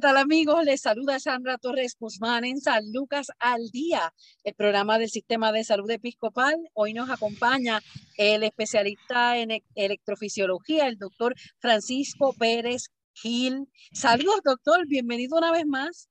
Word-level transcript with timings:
¿Qué 0.00 0.06
tal 0.06 0.16
amigos? 0.16 0.64
Les 0.64 0.80
saluda 0.80 1.20
Sandra 1.20 1.58
Torres 1.58 1.94
Guzmán 2.00 2.46
en 2.46 2.58
San 2.58 2.90
Lucas 2.90 3.26
al 3.38 3.68
Día, 3.70 4.14
el 4.44 4.54
programa 4.54 4.98
del 4.98 5.10
Sistema 5.10 5.52
de 5.52 5.62
Salud 5.62 5.90
Episcopal. 5.90 6.56
Hoy 6.72 6.94
nos 6.94 7.10
acompaña 7.10 7.82
el 8.16 8.42
especialista 8.42 9.36
en 9.36 9.50
e-, 9.50 9.64
electrofisiología, 9.74 10.88
el 10.88 10.96
doctor 10.96 11.34
Francisco 11.58 12.32
Pérez 12.32 12.88
Gil. 13.12 13.68
Saludos, 13.92 14.40
doctor. 14.42 14.86
Bienvenido 14.86 15.36
una 15.36 15.52
vez 15.52 15.66
más. 15.66 16.08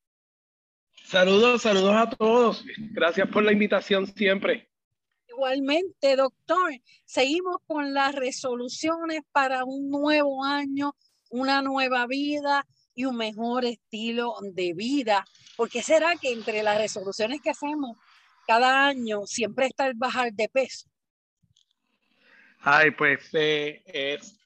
Saludos, 1.05 1.63
saludos 1.63 1.95
a 1.95 2.09
todos. 2.11 2.63
Gracias 2.91 3.27
por 3.29 3.43
la 3.43 3.53
invitación 3.53 4.05
siempre. 4.05 4.69
Igualmente, 5.29 6.15
doctor, 6.15 6.73
seguimos 7.05 7.57
con 7.65 7.95
las 7.95 8.13
resoluciones 8.13 9.21
para 9.31 9.65
un 9.65 9.89
nuevo 9.89 10.43
año, 10.43 10.95
una 11.31 11.63
nueva 11.63 12.05
vida 12.05 12.67
y 12.99 13.05
un 13.05 13.15
mejor 13.15 13.63
estilo 13.63 14.35
de 14.41 14.73
vida. 14.73 15.25
porque 15.55 15.81
será 15.81 16.17
que 16.17 16.33
entre 16.33 16.61
las 16.63 16.77
resoluciones 16.77 17.39
que 17.41 17.49
hacemos 17.49 17.97
cada 18.45 18.87
año 18.87 19.25
siempre 19.25 19.67
está 19.67 19.87
el 19.87 19.93
bajar 19.93 20.33
de 20.33 20.49
peso? 20.49 20.89
Ay, 22.59 22.91
pues 22.91 23.29
eh, 23.31 23.81
es 23.85 24.37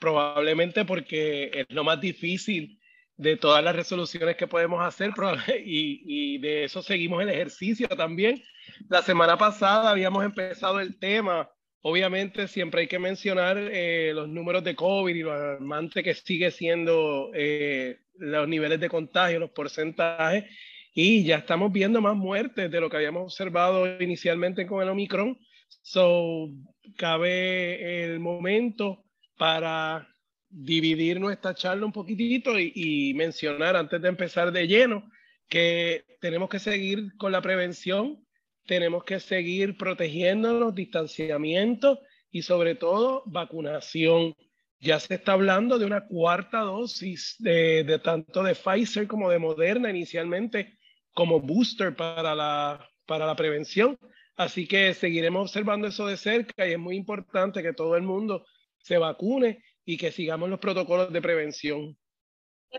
probablemente 0.00 0.84
porque 0.84 1.52
es 1.54 1.66
lo 1.68 1.84
más 1.84 2.00
difícil 2.00 2.80
de 3.16 3.36
todas 3.36 3.62
las 3.62 3.76
resoluciones 3.76 4.36
que 4.36 4.48
podemos 4.48 4.84
hacer 4.84 5.12
y, 5.64 6.02
y, 6.04 6.38
de 6.38 6.64
eso 6.64 6.82
seguimos 6.82 7.22
el 7.22 7.28
ejercicio 7.28 7.86
también. 7.90 8.42
La 8.88 9.02
semana 9.02 9.38
pasada 9.38 9.88
habíamos 9.88 10.24
empezado 10.24 10.80
el 10.80 10.98
tema 10.98 11.48
Obviamente 11.82 12.46
siempre 12.46 12.82
hay 12.82 12.88
que 12.88 12.98
mencionar 12.98 13.56
eh, 13.58 14.12
los 14.14 14.28
números 14.28 14.62
de 14.62 14.74
COVID 14.74 15.14
y 15.14 15.22
lo 15.22 15.32
alarmante 15.32 16.02
que 16.02 16.14
sigue 16.14 16.50
siendo 16.50 17.30
eh, 17.34 18.00
los 18.16 18.46
niveles 18.46 18.80
de 18.80 18.90
contagio, 18.90 19.38
los 19.38 19.50
porcentajes, 19.50 20.44
y 20.92 21.24
ya 21.24 21.36
estamos 21.36 21.72
viendo 21.72 22.02
más 22.02 22.16
muertes 22.16 22.70
de 22.70 22.80
lo 22.80 22.90
que 22.90 22.98
habíamos 22.98 23.22
observado 23.22 23.86
inicialmente 24.02 24.66
con 24.66 24.82
el 24.82 24.90
Omicron. 24.90 25.38
So, 25.82 26.50
cabe 26.96 28.04
el 28.04 28.20
momento 28.20 29.04
para 29.38 30.06
dividir 30.50 31.18
nuestra 31.18 31.54
charla 31.54 31.86
un 31.86 31.92
poquitito 31.92 32.58
y, 32.58 32.72
y 32.74 33.14
mencionar 33.14 33.76
antes 33.76 34.02
de 34.02 34.08
empezar 34.08 34.52
de 34.52 34.66
lleno 34.66 35.10
que 35.48 36.04
tenemos 36.20 36.50
que 36.50 36.58
seguir 36.58 37.16
con 37.16 37.32
la 37.32 37.40
prevención 37.40 38.22
tenemos 38.70 39.02
que 39.02 39.18
seguir 39.18 39.76
protegiéndonos, 39.76 40.72
distanciamiento 40.72 41.98
y 42.30 42.42
sobre 42.42 42.76
todo 42.76 43.24
vacunación. 43.26 44.36
Ya 44.78 45.00
se 45.00 45.14
está 45.14 45.32
hablando 45.32 45.76
de 45.76 45.86
una 45.86 46.06
cuarta 46.06 46.60
dosis 46.60 47.34
de, 47.40 48.00
tanto 48.04 48.44
de 48.44 48.54
Pfizer 48.54 49.08
como 49.08 49.28
de 49.28 49.40
Moderna 49.40 49.90
inicialmente 49.90 50.78
como 51.12 51.40
booster 51.40 51.96
para 51.96 52.32
la, 52.36 52.88
para 53.06 53.26
la 53.26 53.34
prevención. 53.34 53.98
Así 54.36 54.68
que 54.68 54.94
seguiremos 54.94 55.50
observando 55.50 55.88
eso 55.88 56.06
de 56.06 56.16
cerca 56.16 56.64
y 56.64 56.74
es 56.74 56.78
muy 56.78 56.94
importante 56.94 57.64
que 57.64 57.72
todo 57.72 57.96
el 57.96 58.04
mundo 58.04 58.46
se 58.78 58.98
vacune 58.98 59.64
y 59.84 59.96
que 59.96 60.12
sigamos 60.12 60.48
los 60.48 60.60
protocolos 60.60 61.12
de 61.12 61.20
prevención. 61.20 61.98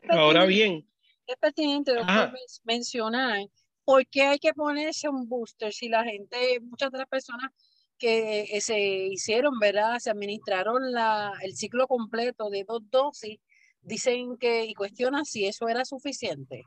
Ahora 0.07 0.45
bien. 0.45 0.87
Es 1.27 1.35
pertinente, 1.35 1.93
doctor, 1.93 2.31
mencionar 2.63 3.41
¿por 3.91 4.07
qué 4.07 4.21
hay 4.21 4.39
que 4.39 4.53
ponerse 4.53 5.09
un 5.09 5.27
booster 5.27 5.73
si 5.73 5.89
la 5.89 6.05
gente, 6.05 6.61
muchas 6.61 6.93
de 6.93 6.99
las 6.99 7.07
personas 7.07 7.51
que 7.97 8.43
eh, 8.43 8.61
se 8.61 8.79
hicieron, 8.79 9.59
¿verdad? 9.59 9.99
Se 9.99 10.09
administraron 10.09 10.93
la, 10.93 11.33
el 11.41 11.57
ciclo 11.57 11.87
completo 11.87 12.49
de 12.49 12.63
dos 12.63 12.89
dosis, 12.89 13.37
dicen 13.81 14.37
que 14.37 14.63
y 14.63 14.73
cuestionan 14.75 15.25
si 15.25 15.45
eso 15.45 15.67
era 15.67 15.83
suficiente. 15.83 16.63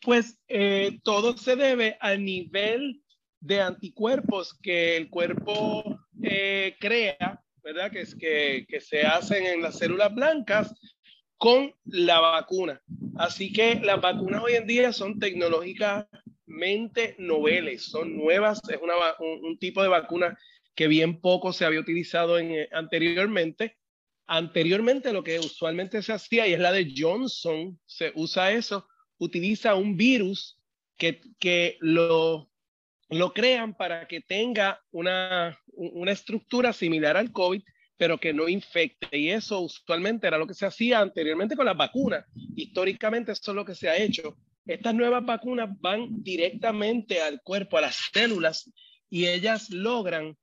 Pues 0.00 0.38
eh, 0.46 1.00
todo 1.02 1.36
se 1.36 1.56
debe 1.56 1.98
al 2.00 2.24
nivel 2.24 3.02
de 3.40 3.62
anticuerpos 3.62 4.56
que 4.62 4.96
el 4.96 5.10
cuerpo 5.10 5.82
eh, 6.22 6.76
crea, 6.78 7.42
¿verdad? 7.64 7.90
Que, 7.90 8.04
que, 8.16 8.64
que 8.68 8.80
se 8.80 9.02
hacen 9.02 9.44
en 9.44 9.60
las 9.60 9.76
células 9.76 10.14
blancas 10.14 10.72
con 11.38 11.74
la 11.84 12.20
vacuna. 12.20 12.82
Así 13.16 13.52
que 13.52 13.76
las 13.76 14.00
vacunas 14.00 14.42
hoy 14.42 14.54
en 14.54 14.66
día 14.66 14.92
son 14.92 15.18
tecnológicamente 15.18 17.16
noveles, 17.18 17.84
son 17.84 18.16
nuevas, 18.16 18.60
es 18.68 18.78
una, 18.82 18.94
un, 19.18 19.58
tipo 19.58 19.82
de 19.82 19.88
vacuna 19.88 20.38
que 20.74 20.88
bien 20.88 21.20
poco 21.20 21.52
se 21.52 21.64
había 21.64 21.80
utilizado 21.80 22.38
en, 22.38 22.52
eh, 22.52 22.68
anteriormente. 22.72 23.76
Anteriormente 24.26 25.12
lo 25.12 25.22
que 25.22 25.38
usualmente 25.38 26.02
se 26.02 26.12
hacía, 26.12 26.46
y 26.46 26.52
es 26.52 26.58
la 26.58 26.72
de 26.72 26.92
Johnson, 26.96 27.78
se 27.86 28.12
usa 28.16 28.52
eso, 28.52 28.88
utiliza 29.18 29.74
un 29.76 29.96
virus 29.96 30.58
que, 30.96 31.20
que 31.38 31.76
lo, 31.80 32.50
lo 33.08 33.32
crean 33.32 33.74
para 33.74 34.08
que 34.08 34.20
tenga 34.20 34.82
una, 34.90 35.58
una 35.68 36.12
estructura 36.12 36.72
similar 36.72 37.16
al 37.16 37.30
COVID, 37.30 37.62
pero 37.96 38.18
que 38.18 38.32
no 38.32 38.48
infecte. 38.48 39.16
Y 39.18 39.30
eso 39.30 39.60
usualmente 39.60 40.26
era 40.26 40.38
lo 40.38 40.46
que 40.46 40.54
se 40.54 40.66
hacía 40.66 41.00
anteriormente 41.00 41.56
con 41.56 41.66
las 41.66 41.76
vacunas. 41.76 42.24
Históricamente 42.54 43.32
eso 43.32 43.50
es 43.52 43.54
lo 43.54 43.64
que 43.64 43.74
se 43.74 43.88
ha 43.88 43.96
hecho. 43.96 44.36
Estas 44.66 44.94
nuevas 44.94 45.24
vacunas 45.24 45.70
van 45.80 46.22
directamente 46.22 47.20
al 47.22 47.40
cuerpo, 47.42 47.78
a 47.78 47.82
las 47.82 48.10
células, 48.12 48.70
y 49.08 49.26
ellas 49.26 49.70
logran 49.70 50.36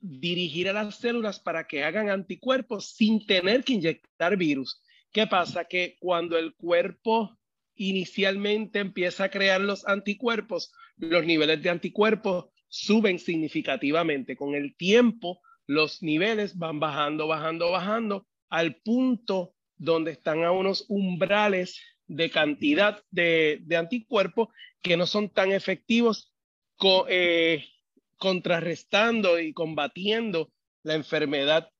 dirigir 0.00 0.68
a 0.68 0.72
las 0.72 0.96
células 0.96 1.38
para 1.38 1.66
que 1.68 1.84
hagan 1.84 2.10
anticuerpos 2.10 2.90
sin 2.96 3.24
tener 3.24 3.62
que 3.62 3.74
inyectar 3.74 4.36
virus. 4.36 4.82
¿Qué 5.12 5.26
pasa? 5.28 5.64
Que 5.66 5.96
cuando 6.00 6.36
el 6.38 6.54
cuerpo 6.54 7.38
inicialmente 7.76 8.80
empieza 8.80 9.24
a 9.24 9.30
crear 9.30 9.60
los 9.60 9.86
anticuerpos, 9.86 10.72
los 10.96 11.24
niveles 11.24 11.62
de 11.62 11.70
anticuerpos 11.70 12.46
suben 12.68 13.18
significativamente. 13.18 14.36
Con 14.36 14.54
el 14.54 14.74
tiempo, 14.74 15.40
los 15.72 16.02
niveles 16.02 16.56
van 16.58 16.80
bajando, 16.80 17.26
bajando, 17.26 17.70
bajando 17.70 18.26
al 18.50 18.76
punto 18.76 19.54
donde 19.76 20.12
están 20.12 20.44
a 20.44 20.52
unos 20.52 20.84
umbrales 20.88 21.80
de 22.06 22.30
cantidad 22.30 23.02
de, 23.10 23.64
anticuerpos 23.76 24.48
que 24.82 24.96
no 24.96 25.06
son 25.06 25.30
tan 25.30 25.50
efectivos 25.52 26.32
eh, 27.08 27.64
contrarrestando 28.18 29.38
y 29.38 29.52
combatiendo 29.52 30.52
la 30.82 30.94
enfermedad. 30.94 31.70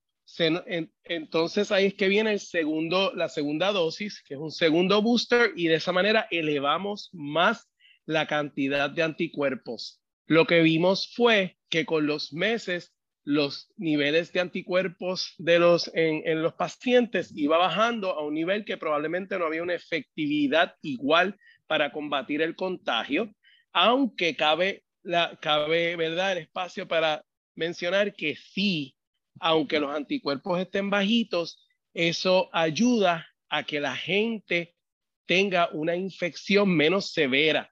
entonces 1.04 1.70
ahí 1.70 1.86
es 1.86 1.94
que 1.94 2.08
viene 2.08 2.32
el 2.32 2.40
segundo, 2.40 3.12
la 3.14 3.28
segunda 3.28 3.72
dosis, 3.72 4.22
que 4.26 4.34
es 4.34 4.40
un 4.40 4.50
segundo 4.50 5.02
booster, 5.02 5.52
y 5.54 5.68
de 5.68 5.74
esa 5.74 5.92
manera 5.92 6.26
elevamos 6.30 7.10
más 7.12 7.68
la 8.06 8.26
cantidad 8.26 8.88
de 8.88 9.02
anticuerpos. 9.02 10.00
Lo 10.26 10.46
que 10.46 10.62
vimos 10.62 11.12
fue 11.14 11.58
que 11.68 11.84
con 11.84 12.06
los 12.06 12.32
meses 12.32 12.94
los 13.24 13.72
niveles 13.76 14.32
de 14.32 14.40
anticuerpos 14.40 15.34
de 15.38 15.58
los, 15.58 15.90
en, 15.94 16.42
los 16.42 16.54
pacientes 16.54 17.32
iba 17.36 17.56
bajando 17.56 18.10
a 18.12 18.24
un 18.24 18.34
nivel 18.34 18.64
que 18.64 18.76
probablemente 18.76 19.38
no 19.38 19.46
había 19.46 19.62
una 19.62 19.74
efectividad 19.74 20.74
igual 20.82 21.38
para 21.66 21.92
combatir 21.92 22.42
el 22.42 22.56
contagio, 22.56 23.32
aunque 23.72 24.36
cabe, 24.36 24.84
la, 25.02 25.38
cabe 25.40 25.96
¿verdad? 25.96 26.32
el 26.32 26.38
espacio 26.38 26.88
para 26.88 27.24
mencionar 27.54 28.14
que 28.14 28.34
sí, 28.36 28.96
aunque 29.40 29.80
los 29.80 29.94
anticuerpos 29.94 30.60
estén 30.60 30.90
bajitos, 30.90 31.64
eso 31.94 32.50
ayuda 32.52 33.28
a 33.48 33.64
que 33.64 33.80
la 33.80 33.94
gente 33.94 34.74
tenga 35.26 35.68
una 35.72 35.94
infección 35.94 36.74
menos 36.74 37.12
severa. 37.12 37.70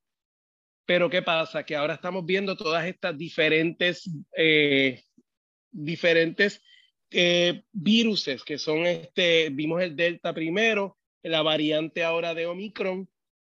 Pero 0.87 1.09
¿qué 1.09 1.23
pasa? 1.23 1.65
Que 1.65 1.77
ahora 1.77 1.95
estamos 1.95 2.25
viendo 2.27 2.57
todas 2.57 2.85
estas 2.87 3.17
diferentes 3.17 4.11
eh, 4.37 5.03
diferentes 5.71 6.63
eh, 7.11 7.65
viruses 7.73 8.45
que 8.45 8.59
son 8.59 8.87
este, 8.87 9.51
vimos 9.51 9.83
el 9.83 9.97
Delta 9.97 10.33
primero, 10.33 10.99
la 11.23 11.43
variante 11.43 12.05
ahora 12.05 12.35
de 12.35 12.47
Omicron, 12.47 13.09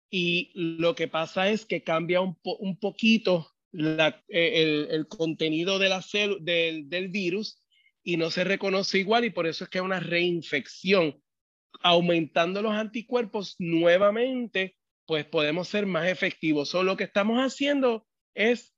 y 0.10 0.52
lo 0.56 0.96
que 0.96 1.08
pasa 1.08 1.50
es 1.50 1.66
que 1.66 1.84
cambia 1.84 2.22
un, 2.22 2.38
un 2.44 2.80
poquito 2.80 3.52
la, 3.72 4.24
eh, 4.28 4.64
el, 4.64 4.88
el, 4.92 5.08
contenido 5.08 5.78
de 5.78 5.90
la 5.90 6.04
del, 6.40 6.90
del 6.90 7.10
virus 7.10 7.62
y 8.04 8.18
no 8.18 8.32
se 8.32 8.44
reconoce 8.44 8.98
igual 8.98 9.26
y 9.26 9.30
por 9.30 9.46
eso 9.46 9.64
es 9.64 9.70
que 9.70 9.80
hay 9.80 9.86
una 9.86 10.00
reinfección. 10.00 11.22
Aumentando 11.82 12.64
los 12.64 12.74
anticuerpos 12.74 13.56
nuevamente, 13.60 14.76
pues 15.06 15.26
podemos 15.26 15.68
ser 15.68 15.86
más 15.86 16.08
efectivos. 16.08 16.70
Solo 16.70 16.92
lo 16.92 16.98
que 16.98 17.04
estamos 17.04 17.38
haciendo 17.40 18.08
es 18.34 18.74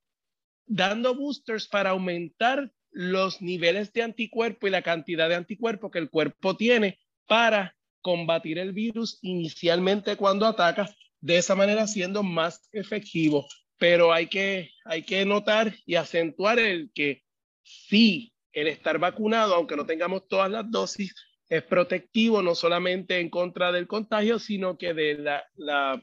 dando 0.66 1.16
boosters 1.16 1.68
para 1.68 1.92
aumentar 1.92 2.72
los 2.92 3.42
niveles 3.42 3.92
de 3.94 4.04
anticuerpo 4.04 4.68
y 4.68 4.70
la 4.70 4.82
cantidad 4.82 5.30
de 5.30 5.36
anticuerpo 5.36 5.90
que 5.92 6.00
el 6.00 6.10
cuerpo 6.10 6.58
tiene 6.58 7.00
para 7.26 7.76
combatir 8.02 8.58
el 8.58 8.74
virus 8.74 9.20
inicialmente 9.22 10.16
cuando 10.16 10.46
ataca, 10.46 10.90
de 11.20 11.38
esa 11.38 11.56
manera 11.56 11.88
siendo 11.88 12.24
más 12.24 12.68
efectivo. 12.72 13.48
Pero 13.78 14.12
hay 14.12 14.28
que, 14.28 14.72
hay 14.86 15.04
que 15.04 15.26
notar 15.26 15.74
y 15.86 15.96
acentuar 15.96 16.60
el 16.60 16.92
que 16.94 17.24
sí, 17.64 18.34
el 18.52 18.68
estar 18.68 19.00
vacunado, 19.00 19.56
aunque 19.56 19.76
no 19.76 19.86
tengamos 19.86 20.28
todas 20.28 20.52
las 20.52 20.70
dosis, 20.70 21.16
es 21.48 21.64
protectivo 21.64 22.42
no 22.42 22.56
solamente 22.56 23.20
en 23.20 23.30
contra 23.30 23.72
del 23.72 23.88
contagio, 23.88 24.40
sino 24.40 24.78
que 24.78 24.94
de 24.94 25.16
la, 25.16 25.44
la, 25.56 26.02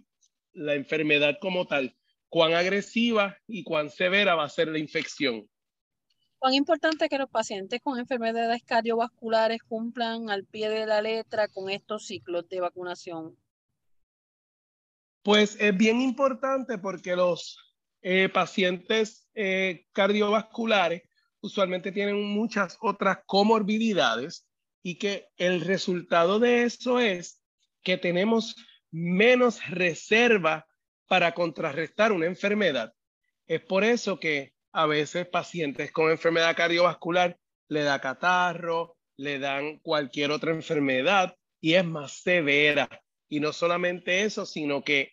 la 0.52 0.74
enfermedad 0.74 1.38
como 1.40 1.66
tal. 1.66 1.96
Cuán 2.28 2.52
agresiva 2.52 3.38
y 3.46 3.64
cuán 3.64 3.90
severa 3.90 4.34
va 4.34 4.44
a 4.44 4.50
ser 4.50 4.68
la 4.68 4.78
infección. 4.78 5.48
¿Cuán 6.38 6.54
importante 6.54 7.08
que 7.08 7.18
los 7.18 7.28
pacientes 7.28 7.80
con 7.82 7.98
enfermedades 7.98 8.62
cardiovasculares 8.62 9.60
cumplan 9.62 10.30
al 10.30 10.44
pie 10.44 10.68
de 10.68 10.86
la 10.86 11.02
letra 11.02 11.48
con 11.48 11.68
estos 11.68 12.06
ciclos 12.06 12.48
de 12.48 12.60
vacunación? 12.60 13.36
Pues 15.22 15.56
es 15.58 15.76
bien 15.76 16.00
importante 16.00 16.78
porque 16.78 17.16
los 17.16 17.58
eh, 18.02 18.28
pacientes 18.28 19.28
eh, 19.34 19.86
cardiovasculares 19.92 21.02
usualmente 21.40 21.90
tienen 21.90 22.22
muchas 22.22 22.78
otras 22.80 23.18
comorbilidades 23.26 24.46
y 24.82 24.94
que 24.94 25.28
el 25.36 25.60
resultado 25.60 26.38
de 26.38 26.62
eso 26.62 27.00
es 27.00 27.42
que 27.82 27.98
tenemos 27.98 28.54
menos 28.92 29.60
reserva 29.68 30.66
para 31.08 31.32
contrarrestar 31.32 32.12
una 32.12 32.26
enfermedad. 32.26 32.94
Es 33.46 33.60
por 33.60 33.82
eso 33.82 34.20
que 34.20 34.54
a 34.72 34.86
veces 34.86 35.26
pacientes 35.26 35.92
con 35.92 36.10
enfermedad 36.10 36.56
cardiovascular 36.56 37.38
le 37.68 37.82
da 37.82 38.00
catarro, 38.00 38.96
le 39.16 39.38
dan 39.38 39.78
cualquier 39.78 40.30
otra 40.30 40.52
enfermedad 40.52 41.36
y 41.60 41.74
es 41.74 41.84
más 41.84 42.12
severa. 42.22 42.88
Y 43.28 43.40
no 43.40 43.52
solamente 43.52 44.22
eso, 44.22 44.46
sino 44.46 44.82
que 44.82 45.12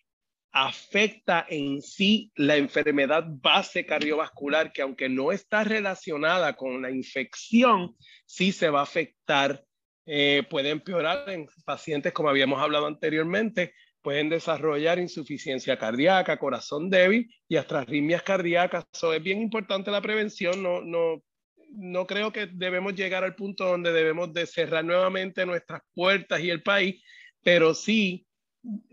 afecta 0.52 1.46
en 1.50 1.82
sí 1.82 2.32
la 2.36 2.56
enfermedad 2.56 3.26
base 3.28 3.86
cardiovascular, 3.86 4.72
que 4.72 4.84
aunque 4.84 5.10
no 5.10 5.34
está 5.34 5.66
relacionada 5.66 6.56
con 6.56 6.82
la 6.82 6.92
infección, 6.92 7.96
sí 8.26 8.54
se 8.54 8.70
va 8.70 8.80
a 8.80 8.84
afectar. 8.84 9.66
Eh, 10.06 10.44
puede 10.50 10.70
empeorar 10.70 11.30
en 11.30 11.48
pacientes, 11.66 12.14
como 12.14 12.30
habíamos 12.30 12.62
hablado 12.62 12.86
anteriormente, 12.86 13.74
pueden 14.06 14.30
desarrollar 14.30 15.00
insuficiencia 15.00 15.80
cardíaca, 15.80 16.38
corazón 16.38 16.92
débil 16.92 17.28
y 17.50 17.56
hasta 17.56 17.80
arritmias 17.80 18.22
cardíacas. 18.22 18.86
Eso 18.94 19.12
es 19.12 19.24
bien 19.24 19.42
importante 19.42 19.90
la 19.90 20.00
prevención. 20.00 20.62
No, 20.62 20.82
no, 20.82 21.24
no 21.72 22.06
creo 22.06 22.32
que 22.32 22.46
debemos 22.46 22.94
llegar 22.94 23.24
al 23.24 23.34
punto 23.34 23.66
donde 23.66 23.92
debemos 23.92 24.32
de 24.32 24.46
cerrar 24.46 24.86
nuevamente 24.86 25.44
nuestras 25.48 25.82
puertas 25.96 26.40
y 26.40 26.52
el 26.52 26.62
país, 26.62 27.02
pero 27.42 27.74
sí 27.74 28.28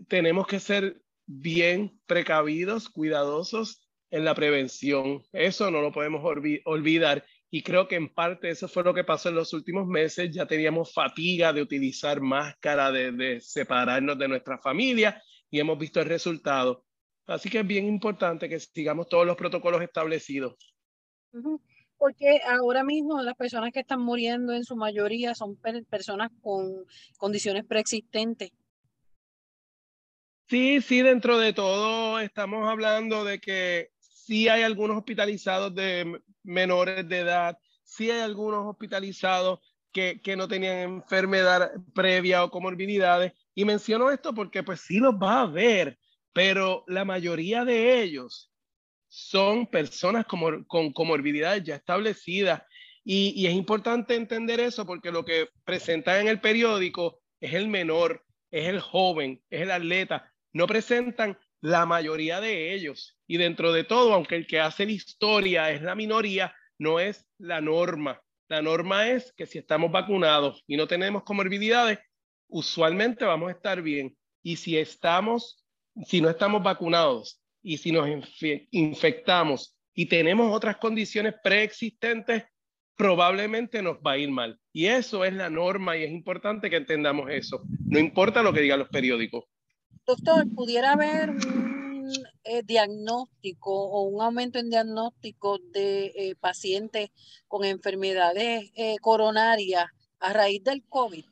tenemos 0.07 0.47
que 0.47 0.59
ser 0.59 0.99
bien 1.27 1.99
precavidos, 2.07 2.89
cuidadosos 2.89 3.87
en 4.09 4.25
la 4.25 4.33
prevención. 4.33 5.21
Eso 5.31 5.69
no 5.69 5.83
lo 5.83 5.91
podemos 5.91 6.23
olvidar 6.65 7.23
y 7.55 7.61
creo 7.61 7.87
que 7.87 7.97
en 7.97 8.11
parte 8.11 8.49
eso 8.49 8.67
fue 8.67 8.83
lo 8.83 8.95
que 8.95 9.03
pasó 9.03 9.29
en 9.29 9.35
los 9.35 9.53
últimos 9.53 9.85
meses. 9.85 10.31
Ya 10.31 10.47
teníamos 10.47 10.91
fatiga 10.91 11.53
de 11.53 11.61
utilizar 11.61 12.19
máscara, 12.19 12.91
de, 12.91 13.39
separarnos 13.41 14.17
de 14.17 14.27
nuestra 14.27 14.57
familia 14.57 15.21
y 15.51 15.59
hemos 15.59 15.77
visto 15.77 16.01
el 16.01 16.07
resultado. 16.07 16.83
Así 17.27 17.51
que 17.51 17.59
es 17.59 17.67
bien 17.67 17.85
importante 17.85 18.49
que 18.49 18.59
sigamos 18.59 19.07
todos 19.07 19.27
los 19.27 19.35
protocolos 19.35 19.83
establecidos. 19.83 20.55
Porque 21.95 22.41
ahora 22.43 22.83
mismo 22.83 23.21
las 23.21 23.35
personas 23.35 23.71
que 23.71 23.81
están 23.81 24.01
muriendo 24.01 24.51
en 24.53 24.63
su 24.63 24.75
mayoría 24.75 25.35
son 25.35 25.55
personas 25.87 26.31
con 26.41 26.87
condiciones 27.19 27.65
preexistentes. 27.65 28.49
Sí, 30.49 30.81
sí, 30.81 31.03
dentro 31.03 31.37
de 31.37 31.53
todo 31.53 32.19
estamos 32.19 32.67
hablando 32.67 33.23
de 33.23 33.37
que 33.37 33.92
sí 34.25 34.47
hay 34.47 34.63
algunos 34.63 34.97
hospitalizados 34.97 35.75
de 35.75 36.21
menores 36.43 37.07
de 37.07 37.19
edad, 37.19 37.57
sí 37.83 38.09
hay 38.09 38.21
algunos 38.21 38.65
hospitalizados 38.65 39.59
que, 39.91 40.21
que 40.21 40.35
no 40.35 40.47
tenían 40.47 40.77
enfermedad 40.79 41.71
previa 41.93 42.43
o 42.43 42.49
comorbilidades. 42.49 43.33
Y 43.53 43.65
menciono 43.65 44.09
esto 44.11 44.33
porque 44.33 44.63
pues 44.63 44.81
sí 44.81 44.99
los 44.99 45.15
va 45.15 45.41
a 45.41 45.45
ver, 45.45 45.99
pero 46.31 46.83
la 46.87 47.05
mayoría 47.05 47.65
de 47.65 48.01
ellos 48.01 48.51
son 49.07 49.67
personas 49.67 50.25
con, 50.25 50.63
con 50.63 50.91
comorbilidades 50.93 51.63
ya 51.63 51.75
establecidas. 51.75 52.63
Y, 53.03 53.33
y, 53.35 53.47
es 53.47 53.53
importante 53.53 54.15
entender 54.15 54.61
eso 54.61 54.85
porque 54.85 55.11
lo 55.11 55.25
que 55.25 55.49
presentan 55.65 56.21
en 56.21 56.27
el 56.29 56.39
periódico 56.39 57.19
es 57.41 57.53
el 57.53 57.67
menor, 57.67 58.25
es 58.49 58.69
el 58.69 58.79
joven, 58.79 59.43
es 59.49 59.61
el 59.61 59.71
atleta. 59.71 60.31
No 60.53 60.65
presentan 60.65 61.37
la 61.63 61.85
mayoría 61.85 62.41
de 62.41 62.73
ellos. 62.73 63.17
Y 63.25 63.37
dentro 63.37 63.71
de 63.71 63.85
todo, 63.85 64.13
aunque 64.13 64.35
el 64.35 64.45
que 64.45 64.59
hace 64.59 64.85
la 64.85 64.91
historia 64.91 65.71
es 65.71 65.81
la 65.81 65.95
minoría, 65.95 66.53
no 66.77 66.99
es 66.99 67.25
la 67.37 67.61
norma. 67.61 68.21
La 68.49 68.61
norma 68.61 69.07
es 69.09 69.33
que 69.37 69.45
si 69.45 69.59
estamos 69.59 69.89
vacunados 69.89 70.61
y 70.67 70.75
no 70.75 70.87
tenemos 70.87 71.23
comorbilidades, 71.23 71.99
usualmente 72.49 73.23
vamos 73.23 73.47
a 73.47 73.53
estar 73.53 73.81
bien. 73.81 74.13
Y 74.43 74.57
si 74.57 74.77
estamos, 74.77 75.65
si 76.05 76.19
no 76.19 76.29
estamos 76.29 76.61
vacunados 76.61 77.41
y 77.61 77.77
si 77.77 77.93
nos 77.93 78.09
infectamos 78.71 79.77
y 79.93 80.07
tenemos 80.07 80.53
otras 80.53 80.75
condiciones 80.75 81.35
preexistentes, 81.41 82.43
probablemente 82.97 83.81
nos 83.81 83.99
va 83.99 84.11
a 84.11 84.17
ir 84.17 84.29
mal. 84.29 84.59
Y 84.73 84.87
eso 84.87 85.23
es 85.23 85.33
la 85.33 85.49
norma 85.49 85.95
y 85.95 86.03
es 86.03 86.11
importante 86.11 86.69
que 86.69 86.75
entendamos 86.75 87.29
eso. 87.31 87.63
No 87.85 87.99
importa 87.99 88.43
lo 88.43 88.51
que 88.51 88.59
digan 88.59 88.79
los 88.79 88.89
periódicos. 88.89 89.45
Doctor, 90.05 90.45
¿pudiera 90.53 90.91
haber 90.91 91.29
un 91.29 92.11
eh, 92.43 92.61
diagnóstico 92.61 93.71
o 93.71 94.01
un 94.01 94.21
aumento 94.21 94.59
en 94.59 94.69
diagnóstico 94.69 95.59
de 95.71 96.07
eh, 96.07 96.35
pacientes 96.35 97.11
con 97.47 97.63
enfermedades 97.63 98.69
eh, 98.75 98.97
coronarias 98.99 99.85
a 100.19 100.33
raíz 100.33 100.61
del 100.61 100.83
COVID? 100.89 101.23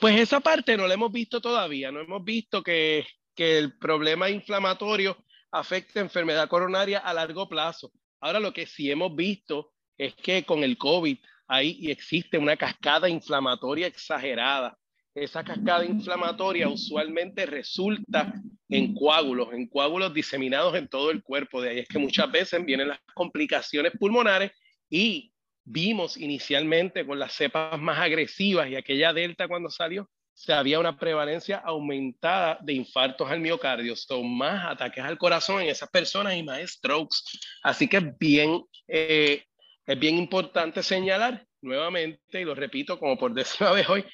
Pues 0.00 0.20
esa 0.20 0.40
parte 0.40 0.76
no 0.76 0.86
la 0.86 0.94
hemos 0.94 1.10
visto 1.10 1.40
todavía, 1.40 1.90
no 1.90 2.00
hemos 2.00 2.22
visto 2.22 2.62
que, 2.62 3.06
que 3.34 3.56
el 3.56 3.78
problema 3.78 4.28
inflamatorio 4.28 5.16
afecte 5.50 6.00
enfermedad 6.00 6.46
coronaria 6.46 6.98
a 6.98 7.14
largo 7.14 7.48
plazo. 7.48 7.90
Ahora 8.20 8.38
lo 8.38 8.52
que 8.52 8.66
sí 8.66 8.90
hemos 8.90 9.16
visto 9.16 9.72
es 9.96 10.14
que 10.14 10.44
con 10.44 10.62
el 10.62 10.76
COVID 10.76 11.16
ahí 11.46 11.90
existe 11.90 12.36
una 12.36 12.58
cascada 12.58 13.08
inflamatoria 13.08 13.86
exagerada 13.86 14.76
esa 15.16 15.42
cascada 15.42 15.84
inflamatoria 15.84 16.68
usualmente 16.68 17.46
resulta 17.46 18.34
en 18.68 18.94
coágulos, 18.94 19.48
en 19.52 19.66
coágulos 19.66 20.12
diseminados 20.12 20.74
en 20.74 20.88
todo 20.88 21.10
el 21.10 21.22
cuerpo. 21.22 21.62
De 21.62 21.70
ahí 21.70 21.78
es 21.78 21.88
que 21.88 21.98
muchas 21.98 22.30
veces 22.30 22.62
vienen 22.64 22.88
las 22.88 23.00
complicaciones 23.14 23.92
pulmonares 23.98 24.52
y 24.90 25.32
vimos 25.64 26.18
inicialmente 26.18 27.06
con 27.06 27.18
las 27.18 27.32
cepas 27.32 27.80
más 27.80 27.98
agresivas 27.98 28.68
y 28.68 28.76
aquella 28.76 29.14
delta 29.14 29.48
cuando 29.48 29.70
salió, 29.70 30.08
se 30.34 30.52
había 30.52 30.78
una 30.78 30.98
prevalencia 30.98 31.56
aumentada 31.64 32.58
de 32.62 32.74
infartos 32.74 33.30
al 33.30 33.40
miocardio, 33.40 33.96
son 33.96 34.36
más 34.36 34.70
ataques 34.70 35.02
al 35.02 35.16
corazón 35.16 35.62
en 35.62 35.68
esas 35.68 35.88
personas 35.88 36.36
y 36.36 36.42
más 36.42 36.60
strokes. 36.60 37.16
Así 37.62 37.88
que 37.88 37.96
es 37.96 38.18
bien, 38.18 38.62
eh, 38.86 39.44
es 39.86 39.98
bien 39.98 40.18
importante 40.18 40.82
señalar 40.82 41.46
nuevamente, 41.62 42.40
y 42.40 42.44
lo 42.44 42.54
repito 42.54 42.98
como 42.98 43.16
por 43.16 43.32
décima 43.32 43.72
vez 43.72 43.88
hoy, 43.88 44.04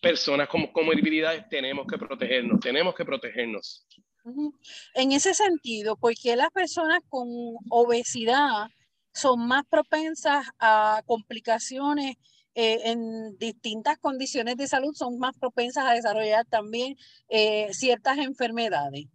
personas 0.00 0.48
con 0.48 0.66
comorbilidades 0.68 1.48
tenemos 1.48 1.86
que 1.86 1.98
protegernos, 1.98 2.60
tenemos 2.60 2.94
que 2.94 3.04
protegernos. 3.04 3.86
En 4.94 5.12
ese 5.12 5.34
sentido, 5.34 5.96
¿por 5.96 6.14
qué 6.14 6.36
las 6.36 6.50
personas 6.50 7.00
con 7.08 7.28
obesidad 7.70 8.68
son 9.12 9.46
más 9.46 9.64
propensas 9.68 10.46
a 10.58 11.02
complicaciones 11.06 12.16
eh, 12.54 12.80
en 12.84 13.36
distintas 13.38 13.98
condiciones 13.98 14.56
de 14.56 14.66
salud, 14.66 14.94
son 14.94 15.18
más 15.18 15.36
propensas 15.38 15.86
a 15.86 15.94
desarrollar 15.94 16.44
también 16.46 16.96
eh, 17.28 17.68
ciertas 17.72 18.18
enfermedades? 18.18 19.06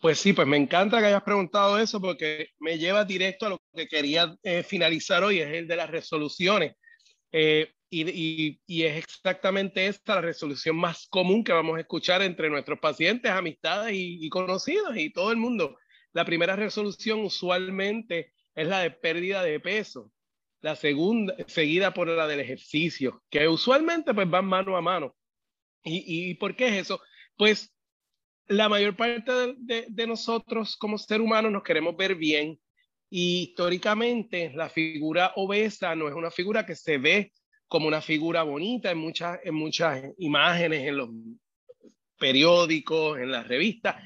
Pues 0.00 0.20
sí, 0.20 0.32
pues 0.32 0.46
me 0.46 0.56
encanta 0.56 1.00
que 1.00 1.06
hayas 1.06 1.22
preguntado 1.22 1.78
eso 1.78 2.00
porque 2.00 2.50
me 2.60 2.78
lleva 2.78 3.04
directo 3.04 3.46
a 3.46 3.48
lo 3.50 3.62
que 3.74 3.88
quería 3.88 4.36
eh, 4.44 4.62
finalizar 4.62 5.24
hoy, 5.24 5.40
es 5.40 5.52
el 5.52 5.66
de 5.66 5.76
las 5.76 5.90
resoluciones. 5.90 6.76
Y, 7.90 8.60
y, 8.66 8.82
es 8.82 8.96
exactamente 8.96 9.86
esta 9.86 10.16
la 10.16 10.20
resolución 10.20 10.76
más 10.76 11.06
común 11.08 11.42
que 11.42 11.52
vamos 11.52 11.76
a 11.76 11.80
escuchar 11.80 12.22
entre 12.22 12.50
nuestros 12.50 12.78
pacientes, 12.78 13.30
amistades 13.30 13.94
y, 13.94 14.24
y 14.24 14.28
conocidos 14.28 14.96
y 14.96 15.10
todo 15.10 15.30
el 15.30 15.38
mundo. 15.38 15.76
La 16.12 16.24
primera 16.24 16.56
resolución 16.56 17.20
usualmente 17.20 18.32
es 18.54 18.66
la 18.66 18.80
de 18.80 18.90
pérdida 18.90 19.42
de 19.42 19.60
peso. 19.60 20.12
La 20.60 20.74
segunda, 20.74 21.34
seguida 21.46 21.94
por 21.94 22.08
la 22.08 22.26
del 22.26 22.40
ejercicio, 22.40 23.22
que 23.30 23.46
usualmente 23.48 24.12
pues 24.12 24.28
van 24.28 24.46
mano 24.46 24.76
a 24.76 24.80
mano. 24.80 25.16
¿Y, 25.84 26.30
y 26.30 26.34
por 26.34 26.56
qué 26.56 26.68
es 26.68 26.74
eso? 26.74 27.00
Pues 27.36 27.72
la 28.48 28.68
mayor 28.68 28.96
parte 28.96 29.30
de, 29.58 29.86
de, 29.88 30.06
nosotros 30.06 30.76
como 30.76 30.98
ser 30.98 31.20
humanos 31.20 31.52
nos 31.52 31.62
queremos 31.62 31.96
ver 31.96 32.14
bien 32.14 32.58
y 33.10 33.42
históricamente 33.42 34.50
la 34.54 34.68
figura 34.68 35.32
obesa 35.36 35.94
no 35.94 36.08
es 36.08 36.14
una 36.14 36.30
figura 36.30 36.66
que 36.66 36.74
se 36.74 36.98
ve 36.98 37.32
como 37.68 37.86
una 37.86 38.00
figura 38.00 38.42
bonita 38.42 38.90
en 38.90 38.98
muchas, 38.98 39.38
en 39.44 39.54
muchas 39.54 40.02
imágenes, 40.18 40.88
en 40.88 40.96
los 40.96 41.10
periódicos, 42.18 43.18
en 43.18 43.30
las 43.30 43.46
revistas. 43.46 43.96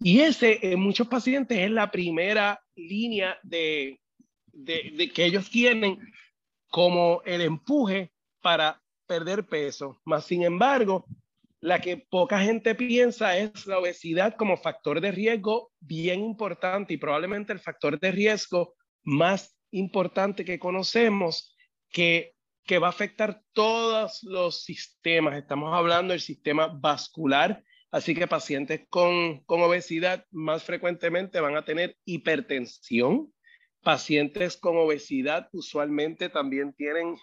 Y 0.00 0.20
ese 0.20 0.58
en 0.62 0.80
muchos 0.80 1.06
pacientes 1.06 1.58
es 1.58 1.70
la 1.70 1.90
primera 1.90 2.60
línea 2.74 3.38
de, 3.42 4.00
de, 4.52 5.10
que 5.14 5.24
ellos 5.24 5.48
tienen 5.50 5.98
como 6.68 7.22
el 7.24 7.40
empuje 7.42 8.12
para 8.40 8.82
perder 9.06 9.46
peso. 9.46 10.00
Más 10.04 10.24
sin 10.24 10.42
embargo, 10.42 11.06
la 11.60 11.80
que 11.80 11.96
poca 11.96 12.40
gente 12.40 12.74
piensa 12.74 13.36
es 13.38 13.66
la 13.66 13.78
obesidad 13.78 14.34
como 14.36 14.56
factor 14.56 15.00
de 15.00 15.12
riesgo 15.12 15.70
bien 15.78 16.24
importante 16.24 16.94
y 16.94 16.96
probablemente 16.96 17.52
el 17.52 17.60
factor 17.60 18.00
de 18.00 18.10
riesgo 18.10 18.74
más 19.04 19.56
importante 19.70 20.44
que 20.44 20.58
conocemos 20.58 21.56
que, 21.90 22.34
que 22.64 22.78
va 22.78 22.88
a 22.88 22.90
afectar 22.90 23.42
todos 23.52 24.22
los 24.22 24.64
sistemas. 24.64 25.36
Estamos 25.36 25.74
hablando 25.74 26.12
del 26.12 26.20
sistema 26.20 26.68
vascular, 26.68 27.64
así 27.90 28.14
que 28.14 28.26
pacientes 28.26 28.86
con, 28.88 29.40
con 29.44 29.62
obesidad 29.62 30.26
más 30.30 30.62
frecuentemente 30.62 31.40
van 31.40 31.56
a 31.56 31.64
tener 31.64 31.96
hipertensión. 32.04 33.32
Pacientes 33.82 34.56
con 34.56 34.76
obesidad 34.76 35.48
usualmente 35.52 36.28
también 36.28 36.72
tienen 36.72 37.16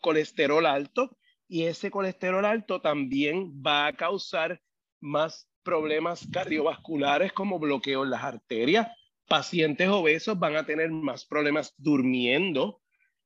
colesterol 0.00 0.66
alto 0.66 1.16
y 1.46 1.64
ese 1.64 1.90
colesterol 1.90 2.44
alto 2.44 2.80
también 2.80 3.62
va 3.64 3.86
a 3.86 3.92
causar 3.92 4.60
más 5.00 5.48
problemas 5.62 6.26
cardiovasculares 6.32 7.32
como 7.32 7.58
bloqueo 7.58 8.04
en 8.04 8.10
las 8.10 8.24
arterias. 8.24 8.88
Pacientes 9.26 9.88
obesos 9.88 10.38
van 10.38 10.56
a 10.56 10.66
tener 10.66 10.90
más 10.90 11.24
problemas 11.24 11.74
durmiendo 11.78 12.82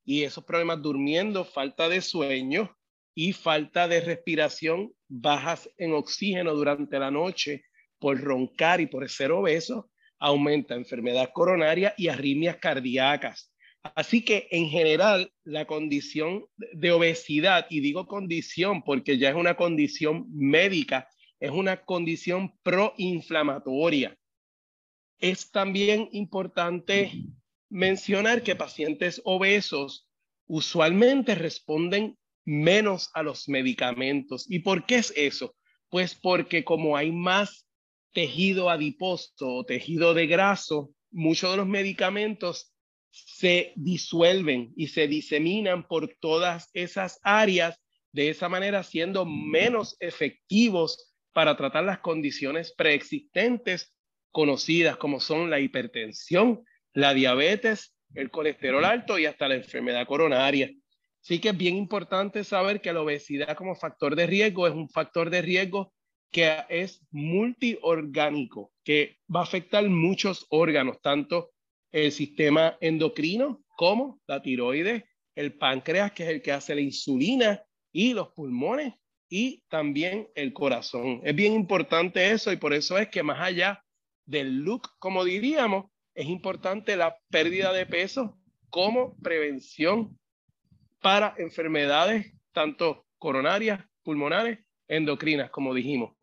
y 0.08 0.24
esos 0.24 0.42
problemas 0.42 0.80
durmiendo, 0.80 1.44
falta 1.44 1.86
de 1.86 2.00
sueño 2.00 2.74
y 3.14 3.34
falta 3.34 3.86
de 3.86 4.00
respiración, 4.00 4.90
bajas 5.06 5.68
en 5.76 5.92
oxígeno 5.92 6.54
durante 6.54 6.98
la 6.98 7.10
noche 7.10 7.64
por 7.98 8.18
roncar 8.18 8.80
y 8.80 8.86
por 8.86 9.06
ser 9.10 9.32
obeso, 9.32 9.90
aumenta 10.18 10.74
enfermedad 10.74 11.28
coronaria 11.34 11.92
y 11.98 12.08
arritmias 12.08 12.56
cardíacas. 12.56 13.52
Así 13.82 14.24
que 14.24 14.48
en 14.50 14.70
general 14.70 15.30
la 15.44 15.66
condición 15.66 16.46
de 16.56 16.90
obesidad, 16.90 17.66
y 17.68 17.80
digo 17.80 18.06
condición 18.06 18.82
porque 18.84 19.18
ya 19.18 19.28
es 19.28 19.36
una 19.36 19.56
condición 19.58 20.24
médica, 20.30 21.06
es 21.38 21.50
una 21.50 21.84
condición 21.84 22.54
proinflamatoria. 22.62 24.16
Es 25.18 25.50
también 25.50 26.08
importante 26.12 27.12
mencionar 27.70 28.42
que 28.42 28.56
pacientes 28.56 29.20
obesos 29.24 30.08
usualmente 30.46 31.34
responden 31.34 32.16
menos 32.44 33.10
a 33.14 33.22
los 33.22 33.48
medicamentos. 33.48 34.50
¿Y 34.50 34.60
por 34.60 34.86
qué 34.86 34.96
es 34.96 35.12
eso? 35.16 35.54
Pues 35.90 36.14
porque 36.14 36.64
como 36.64 36.96
hay 36.96 37.12
más 37.12 37.66
tejido 38.12 38.70
adiposo 38.70 39.46
o 39.46 39.64
tejido 39.64 40.14
de 40.14 40.26
graso, 40.26 40.90
muchos 41.10 41.50
de 41.50 41.58
los 41.58 41.66
medicamentos 41.66 42.72
se 43.10 43.72
disuelven 43.76 44.72
y 44.76 44.88
se 44.88 45.08
diseminan 45.08 45.86
por 45.86 46.14
todas 46.20 46.70
esas 46.72 47.20
áreas, 47.22 47.78
de 48.12 48.30
esa 48.30 48.48
manera 48.48 48.82
siendo 48.82 49.26
menos 49.26 49.96
efectivos 50.00 51.14
para 51.32 51.56
tratar 51.56 51.84
las 51.84 52.00
condiciones 52.00 52.72
preexistentes 52.72 53.94
conocidas 54.32 54.96
como 54.96 55.20
son 55.20 55.50
la 55.50 55.60
hipertensión, 55.60 56.64
la 56.98 57.14
diabetes, 57.14 57.94
el 58.14 58.28
colesterol 58.28 58.84
alto 58.84 59.20
y 59.20 59.26
hasta 59.26 59.46
la 59.46 59.54
enfermedad 59.54 60.04
coronaria. 60.04 60.68
Así 61.22 61.38
que 61.40 61.50
es 61.50 61.56
bien 61.56 61.76
importante 61.76 62.42
saber 62.42 62.80
que 62.80 62.92
la 62.92 63.02
obesidad 63.02 63.56
como 63.56 63.76
factor 63.76 64.16
de 64.16 64.26
riesgo 64.26 64.66
es 64.66 64.74
un 64.74 64.88
factor 64.88 65.30
de 65.30 65.40
riesgo 65.40 65.92
que 66.32 66.56
es 66.68 67.00
multiorgánico, 67.12 68.72
que 68.82 69.18
va 69.34 69.40
a 69.40 69.44
afectar 69.44 69.88
muchos 69.88 70.46
órganos, 70.50 71.00
tanto 71.00 71.52
el 71.92 72.10
sistema 72.10 72.76
endocrino 72.80 73.62
como 73.76 74.20
la 74.26 74.42
tiroides, 74.42 75.04
el 75.36 75.54
páncreas, 75.54 76.10
que 76.10 76.24
es 76.24 76.30
el 76.30 76.42
que 76.42 76.50
hace 76.50 76.74
la 76.74 76.80
insulina, 76.80 77.62
y 77.92 78.12
los 78.12 78.28
pulmones 78.30 78.94
y 79.30 79.62
también 79.68 80.28
el 80.34 80.52
corazón. 80.52 81.20
Es 81.22 81.34
bien 81.34 81.52
importante 81.52 82.32
eso 82.32 82.50
y 82.52 82.56
por 82.56 82.72
eso 82.72 82.98
es 82.98 83.08
que 83.08 83.22
más 83.22 83.40
allá 83.40 83.84
del 84.26 84.58
look, 84.58 84.90
como 84.98 85.24
diríamos, 85.24 85.86
es 86.18 86.26
importante 86.26 86.96
la 86.96 87.16
pérdida 87.30 87.72
de 87.72 87.86
peso 87.86 88.36
como 88.70 89.14
prevención 89.18 90.18
para 91.00 91.32
enfermedades 91.38 92.34
tanto 92.52 93.06
coronarias, 93.18 93.84
pulmonares, 94.02 94.58
endocrinas, 94.88 95.48
como 95.50 95.72
dijimos. 95.72 96.16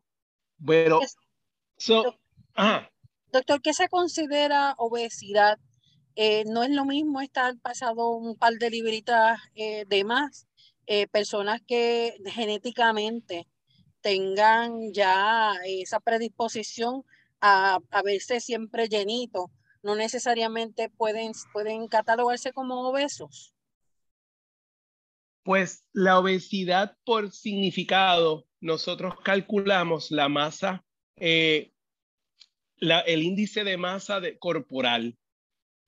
Pero, 0.66 1.00
so, 1.78 2.14
ajá. 2.52 2.90
Doctor, 3.32 3.62
¿qué 3.62 3.72
se 3.72 3.88
considera 3.88 4.74
obesidad? 4.76 5.58
Eh, 6.14 6.44
no 6.44 6.62
es 6.62 6.70
lo 6.70 6.84
mismo 6.84 7.22
estar 7.22 7.58
pasado 7.60 8.10
un 8.10 8.36
par 8.36 8.52
de 8.58 8.68
libritas 8.68 9.40
eh, 9.54 9.86
de 9.88 10.04
más. 10.04 10.46
Eh, 10.86 11.06
personas 11.06 11.62
que 11.66 12.18
genéticamente 12.26 13.48
tengan 14.02 14.92
ya 14.92 15.54
esa 15.64 16.00
predisposición 16.00 17.02
a, 17.40 17.78
a 17.90 18.02
verse 18.02 18.40
siempre 18.40 18.88
llenito, 18.88 19.50
no 19.86 19.94
necesariamente 19.94 20.90
pueden, 20.90 21.32
pueden 21.52 21.86
catalogarse 21.86 22.52
como 22.52 22.88
obesos. 22.88 23.54
Pues 25.44 25.84
la 25.92 26.18
obesidad 26.18 26.96
por 27.04 27.30
significado, 27.30 28.46
nosotros 28.60 29.14
calculamos 29.22 30.10
la 30.10 30.28
masa 30.28 30.84
el 31.16 31.72
índice 33.22 33.64
de 33.64 33.76
masa 33.76 34.20
corporal 34.38 35.16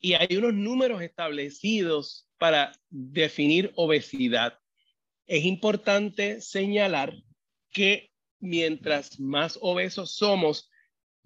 y 0.01 0.15
hay 0.15 0.37
unos 0.37 0.55
números 0.55 1.03
establecidos 1.03 2.27
para 2.39 2.73
definir 2.89 3.73
obesidad. 3.75 4.59
Es 5.27 5.45
importante 5.45 6.41
señalar 6.41 7.13
que 7.73 8.13
mientras 8.39 9.19
más 9.19 9.59
obesos 9.61 10.15
somos, 10.15 10.71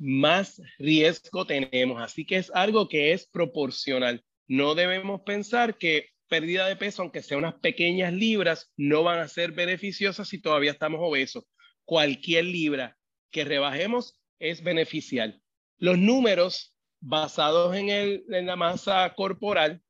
más 0.02 0.61
riesgo 0.78 1.47
tenemos. 1.47 2.02
Así 2.02 2.26
que 2.26 2.37
es 2.37 2.50
algo 2.54 2.88
que 2.88 3.12
es 3.12 3.28
proporcional. 3.28 4.25
No 4.49 4.75
debemos 4.75 5.21
pensar 5.21 5.78
que 5.78 6.09
pérdida 6.28 6.66
de 6.66 6.75
peso, 6.75 7.02
aunque 7.02 7.23
sea 7.23 7.38
unas 7.38 7.54
pequeñas 7.54 8.12
libras, 8.12 8.73
no 8.76 9.04
van 9.04 9.21
a 9.21 9.28
ser 9.28 9.52
beneficiosas 9.52 10.28
si 10.28 10.40
todavía 10.40 10.73
estamos 10.73 10.99
obesos. 11.00 11.44
Cualquier 11.85 12.47
libra 12.47 12.97
que 13.30 13.44
rebajemos 13.44 14.21
es 14.40 14.64
beneficial. 14.64 15.40
Los 15.78 15.99
números 15.99 16.75
basados 17.00 17.76
en, 17.76 17.88
el, 17.88 18.25
en 18.30 18.47
la 18.47 18.56
masa 18.56 19.14
corporal 19.14 19.80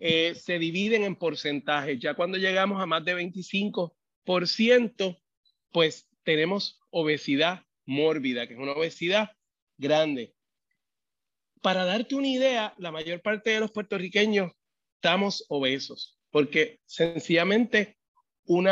eh, 0.00 0.34
se 0.34 0.58
dividen 0.58 1.04
en 1.04 1.14
porcentajes. 1.14 2.00
Ya 2.00 2.14
cuando 2.14 2.36
llegamos 2.36 2.82
a 2.82 2.86
más 2.86 3.04
de 3.04 3.14
25%, 3.14 5.22
pues 5.70 6.08
tenemos 6.24 6.80
obesidad 6.90 7.64
mórbida, 7.86 8.48
que 8.48 8.54
es 8.54 8.60
una 8.60 8.72
obesidad 8.72 9.30
grande. 9.82 10.34
Para 11.60 11.84
darte 11.84 12.14
una 12.14 12.28
idea, 12.28 12.74
la 12.78 12.90
mayor 12.90 13.20
parte 13.20 13.50
de 13.50 13.60
los 13.60 13.70
puertorriqueños 13.70 14.52
estamos 14.94 15.44
obesos, 15.48 16.18
porque 16.30 16.80
sencillamente 16.86 17.98
un 18.44 18.68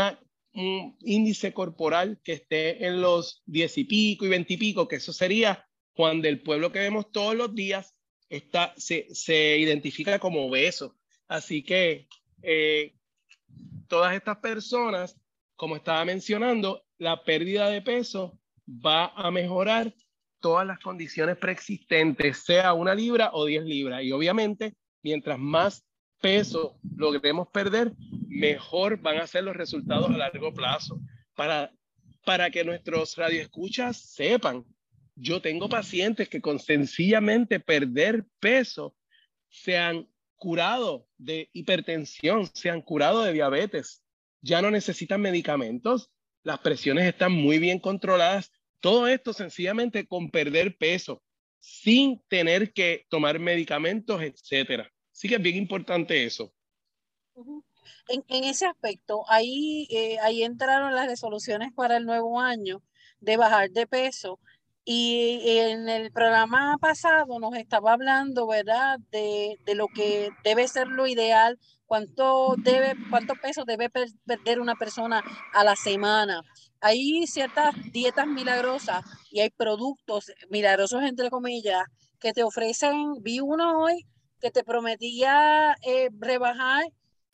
índice 1.00 1.52
corporal 1.52 2.20
que 2.24 2.32
esté 2.32 2.86
en 2.86 3.00
los 3.00 3.42
10 3.46 3.78
y 3.78 3.84
pico 3.84 4.24
y 4.24 4.28
20 4.28 4.54
y 4.54 4.56
pico, 4.56 4.88
que 4.88 4.96
eso 4.96 5.12
sería 5.12 5.66
cuando 5.92 6.28
el 6.28 6.42
pueblo 6.42 6.72
que 6.72 6.78
vemos 6.78 7.10
todos 7.12 7.34
los 7.34 7.54
días 7.54 7.94
está, 8.28 8.72
se, 8.76 9.14
se 9.14 9.58
identifica 9.58 10.18
como 10.18 10.46
obeso. 10.46 10.96
Así 11.28 11.62
que 11.62 12.08
eh, 12.42 12.94
todas 13.86 14.14
estas 14.14 14.38
personas, 14.38 15.16
como 15.56 15.76
estaba 15.76 16.04
mencionando, 16.04 16.84
la 16.98 17.22
pérdida 17.22 17.68
de 17.68 17.82
peso 17.82 18.38
va 18.66 19.06
a 19.16 19.30
mejorar 19.30 19.94
todas 20.40 20.66
las 20.66 20.78
condiciones 20.78 21.36
preexistentes, 21.36 22.38
sea 22.38 22.72
una 22.72 22.94
libra 22.94 23.30
o 23.32 23.44
diez 23.44 23.64
libras. 23.64 24.02
Y 24.02 24.12
obviamente, 24.12 24.74
mientras 25.02 25.38
más 25.38 25.84
peso 26.20 26.78
logremos 26.96 27.48
perder, 27.48 27.92
mejor 28.28 29.00
van 29.00 29.18
a 29.18 29.26
ser 29.26 29.44
los 29.44 29.56
resultados 29.56 30.10
a 30.10 30.16
largo 30.16 30.52
plazo. 30.52 31.00
Para, 31.34 31.72
para 32.24 32.50
que 32.50 32.64
nuestros 32.64 33.16
radioescuchas 33.16 33.98
sepan, 33.98 34.64
yo 35.14 35.40
tengo 35.40 35.68
pacientes 35.68 36.28
que 36.28 36.40
con 36.40 36.58
sencillamente 36.58 37.60
perder 37.60 38.24
peso 38.40 38.94
se 39.48 39.76
han 39.76 40.08
curado 40.36 41.06
de 41.18 41.50
hipertensión, 41.52 42.46
se 42.54 42.70
han 42.70 42.80
curado 42.80 43.22
de 43.22 43.32
diabetes, 43.32 44.02
ya 44.40 44.62
no 44.62 44.70
necesitan 44.70 45.20
medicamentos, 45.20 46.10
las 46.42 46.60
presiones 46.60 47.06
están 47.06 47.32
muy 47.32 47.58
bien 47.58 47.78
controladas, 47.78 48.50
todo 48.80 49.06
esto 49.06 49.32
sencillamente 49.32 50.06
con 50.06 50.30
perder 50.30 50.76
peso, 50.76 51.22
sin 51.58 52.20
tener 52.28 52.72
que 52.72 53.06
tomar 53.08 53.38
medicamentos, 53.38 54.22
etcétera. 54.22 54.90
Así 55.12 55.28
que 55.28 55.36
es 55.36 55.42
bien 55.42 55.56
importante 55.56 56.24
eso. 56.24 56.52
En, 58.08 58.24
en 58.28 58.44
ese 58.44 58.66
aspecto, 58.66 59.24
ahí, 59.28 59.86
eh, 59.90 60.18
ahí 60.20 60.42
entraron 60.42 60.94
las 60.94 61.06
resoluciones 61.06 61.72
para 61.72 61.96
el 61.96 62.06
nuevo 62.06 62.40
año 62.40 62.82
de 63.20 63.36
bajar 63.36 63.70
de 63.70 63.86
peso. 63.86 64.40
Y 64.84 65.42
en 65.44 65.88
el 65.88 66.10
programa 66.10 66.76
pasado 66.80 67.38
nos 67.38 67.54
estaba 67.54 67.92
hablando, 67.92 68.46
¿verdad?, 68.46 68.98
de, 69.10 69.58
de 69.66 69.74
lo 69.74 69.88
que 69.88 70.30
debe 70.42 70.66
ser 70.66 70.88
lo 70.88 71.06
ideal, 71.06 71.58
cuánto, 71.90 72.54
debe, 72.56 72.94
cuánto 73.10 73.34
peso 73.34 73.64
debe 73.64 73.90
perder 73.90 74.60
una 74.60 74.76
persona 74.76 75.24
a 75.52 75.64
la 75.64 75.74
semana. 75.74 76.40
Hay 76.80 77.26
ciertas 77.26 77.74
dietas 77.90 78.28
milagrosas 78.28 79.04
y 79.28 79.40
hay 79.40 79.50
productos 79.50 80.30
milagrosos, 80.50 81.02
entre 81.02 81.30
comillas, 81.30 81.82
que 82.20 82.32
te 82.32 82.44
ofrecen, 82.44 83.14
vi 83.22 83.40
uno 83.40 83.82
hoy 83.82 84.06
que 84.40 84.52
te 84.52 84.62
prometía 84.62 85.76
eh, 85.84 86.10
rebajar 86.16 86.84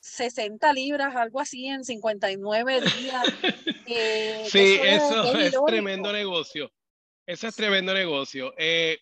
60 0.01 0.73
libras, 0.73 1.15
algo 1.17 1.41
así, 1.41 1.67
en 1.67 1.85
59 1.85 2.81
días. 2.81 3.25
Eh, 3.89 4.45
sí, 4.51 4.81
eso, 4.83 5.39
es, 5.39 5.55
tremendo 5.65 6.13
negocio. 6.13 6.73
Eso 7.25 7.47
es 7.47 7.55
tremendo 7.55 7.95
negocio. 7.95 8.53
Eh, 8.59 8.99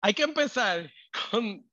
hay 0.00 0.14
que 0.14 0.22
empezar 0.22 0.90
con, 1.30 1.70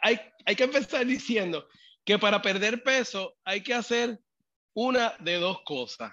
hay, 0.00 0.20
hay 0.44 0.54
que 0.54 0.64
empezar 0.64 1.06
diciendo 1.06 1.66
que 2.06 2.18
para 2.18 2.40
perder 2.40 2.82
peso 2.82 3.36
hay 3.44 3.62
que 3.62 3.74
hacer 3.74 4.18
una 4.74 5.14
de 5.18 5.34
dos 5.38 5.60
cosas. 5.64 6.12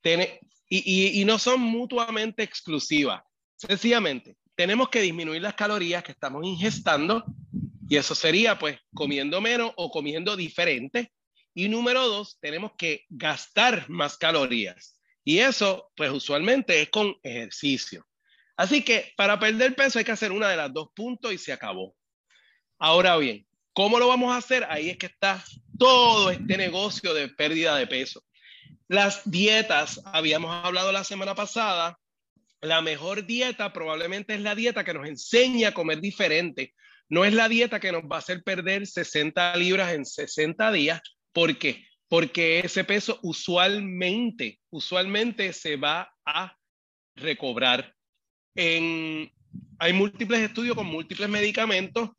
Tener, 0.00 0.40
y, 0.68 0.78
y, 0.78 1.20
y 1.20 1.24
no 1.24 1.38
son 1.38 1.60
mutuamente 1.60 2.42
exclusivas. 2.42 3.22
Sencillamente, 3.56 4.36
tenemos 4.54 4.88
que 4.88 5.02
disminuir 5.02 5.42
las 5.42 5.54
calorías 5.54 6.02
que 6.02 6.12
estamos 6.12 6.44
ingestando 6.44 7.24
y 7.88 7.96
eso 7.96 8.14
sería 8.14 8.58
pues 8.58 8.78
comiendo 8.94 9.40
menos 9.40 9.72
o 9.76 9.90
comiendo 9.90 10.36
diferente. 10.36 11.12
Y 11.54 11.68
número 11.68 12.08
dos, 12.08 12.38
tenemos 12.40 12.72
que 12.76 13.04
gastar 13.10 13.88
más 13.90 14.16
calorías. 14.16 15.00
Y 15.22 15.38
eso 15.38 15.92
pues 15.96 16.10
usualmente 16.10 16.80
es 16.80 16.88
con 16.88 17.14
ejercicio. 17.22 18.06
Así 18.56 18.82
que 18.82 19.12
para 19.18 19.38
perder 19.38 19.76
peso 19.76 19.98
hay 19.98 20.04
que 20.04 20.12
hacer 20.12 20.32
una 20.32 20.48
de 20.48 20.56
las 20.56 20.72
dos 20.72 20.88
puntos 20.94 21.32
y 21.32 21.38
se 21.38 21.52
acabó. 21.52 21.94
Ahora 22.78 23.16
bien, 23.18 23.46
¿cómo 23.74 23.98
lo 23.98 24.08
vamos 24.08 24.32
a 24.32 24.38
hacer? 24.38 24.64
Ahí 24.70 24.88
es 24.88 24.96
que 24.96 25.06
está 25.06 25.44
todo 25.78 26.30
este 26.30 26.56
negocio 26.56 27.12
de 27.12 27.28
pérdida 27.28 27.76
de 27.76 27.86
peso. 27.86 28.24
Las 28.88 29.28
dietas, 29.30 30.00
habíamos 30.06 30.50
hablado 30.64 30.92
la 30.92 31.04
semana 31.04 31.34
pasada, 31.34 31.98
la 32.60 32.80
mejor 32.80 33.26
dieta 33.26 33.72
probablemente 33.72 34.34
es 34.34 34.40
la 34.40 34.54
dieta 34.54 34.84
que 34.84 34.94
nos 34.94 35.06
enseña 35.06 35.68
a 35.68 35.74
comer 35.74 36.00
diferente, 36.00 36.72
no 37.08 37.24
es 37.24 37.34
la 37.34 37.48
dieta 37.48 37.80
que 37.80 37.92
nos 37.92 38.04
va 38.04 38.16
a 38.16 38.18
hacer 38.20 38.42
perder 38.42 38.86
60 38.86 39.56
libras 39.56 39.92
en 39.92 40.06
60 40.06 40.72
días. 40.72 41.00
¿Por 41.32 41.58
qué? 41.58 41.84
Porque 42.08 42.60
ese 42.60 42.84
peso 42.84 43.18
usualmente, 43.22 44.60
usualmente 44.70 45.52
se 45.52 45.76
va 45.76 46.10
a 46.24 46.56
recobrar. 47.16 47.94
En, 48.54 49.30
hay 49.78 49.92
múltiples 49.92 50.40
estudios 50.40 50.76
con 50.76 50.86
múltiples 50.86 51.28
medicamentos 51.28 52.10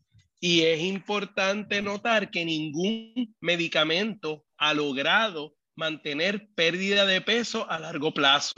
y 0.46 0.62
es 0.62 0.79
importante 0.79 1.81
notar 1.81 2.29
que 2.29 2.46
ningún 2.46 3.36
medicamento 3.42 4.46
ha 4.58 4.75
logrado 4.75 5.55
mantener 5.75 6.50
pérdida 6.53 7.08
de 7.08 7.20
peso 7.20 7.68
a 7.68 7.79
largo 7.79 8.14
plazo. 8.14 8.53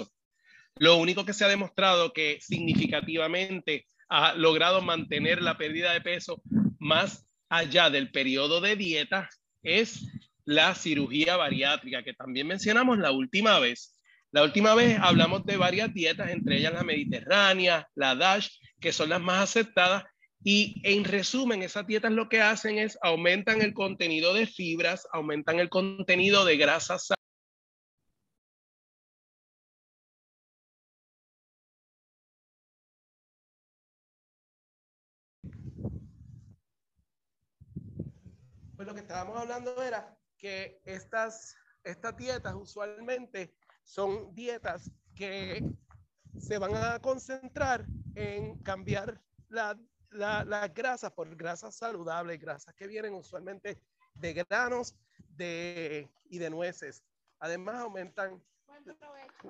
Lo 0.75 0.97
único 0.97 1.23
que 1.23 1.31
se 1.31 1.45
ha 1.45 1.47
demostrado 1.47 2.11
que 2.11 2.39
significativamente 2.41 3.85
ha 4.09 4.33
logrado 4.33 4.81
mantener 4.81 5.41
la 5.41 5.57
pérdida 5.57 5.93
de 5.93 6.01
peso 6.01 6.41
más 6.77 7.25
allá 7.47 7.89
del 7.89 8.11
periodo 8.11 8.59
de 8.59 8.75
dieta 8.75 9.29
es 9.63 10.01
la 10.43 10.75
cirugía 10.75 11.37
bariátrica, 11.37 12.03
que 12.03 12.13
también 12.13 12.47
mencionamos 12.47 12.97
la 12.97 13.13
última 13.13 13.59
vez. 13.59 13.97
La 14.31 14.43
última 14.43 14.75
vez 14.75 14.99
hablamos 15.01 15.45
de 15.45 15.55
varias 15.55 15.93
dietas, 15.93 16.31
entre 16.31 16.57
ellas 16.57 16.73
la 16.73 16.83
mediterránea, 16.83 17.87
la 17.95 18.13
DASH, 18.13 18.49
que 18.81 18.91
son 18.91 19.07
las 19.07 19.21
más 19.21 19.41
aceptadas. 19.41 20.03
Y 20.43 20.81
en 20.83 21.03
resumen, 21.03 21.63
esas 21.63 21.85
dietas 21.87 22.11
lo 22.11 22.29
que 22.29 22.41
hacen 22.41 22.77
es 22.77 22.97
aumentan 23.01 23.61
el 23.61 23.73
contenido 23.73 24.33
de 24.33 24.47
fibras, 24.47 25.07
aumentan 25.11 25.59
el 25.59 25.69
contenido 25.69 26.45
de 26.45 26.57
grasas 26.57 27.09
lo 38.87 38.93
que 38.93 39.01
estábamos 39.01 39.37
hablando 39.37 39.83
era 39.83 40.17
que 40.37 40.79
estas, 40.85 41.57
estas 41.83 42.15
dietas 42.15 42.53
usualmente 42.55 43.53
son 43.83 44.33
dietas 44.33 44.89
que 45.13 45.61
se 46.39 46.57
van 46.57 46.73
a 46.73 46.99
concentrar 46.99 47.85
en 48.15 48.57
cambiar 48.63 49.21
las 49.49 49.75
la, 50.11 50.67
grasas 50.73 51.11
por 51.11 51.35
grasas 51.35 51.75
saludables, 51.75 52.39
grasas 52.39 52.73
que 52.75 52.87
vienen 52.87 53.13
usualmente 53.13 53.81
de 54.15 54.33
granos 54.33 54.95
de, 55.29 56.09
y 56.29 56.37
de 56.37 56.49
nueces. 56.49 57.03
Además, 57.39 57.75
aumentan, 57.75 58.43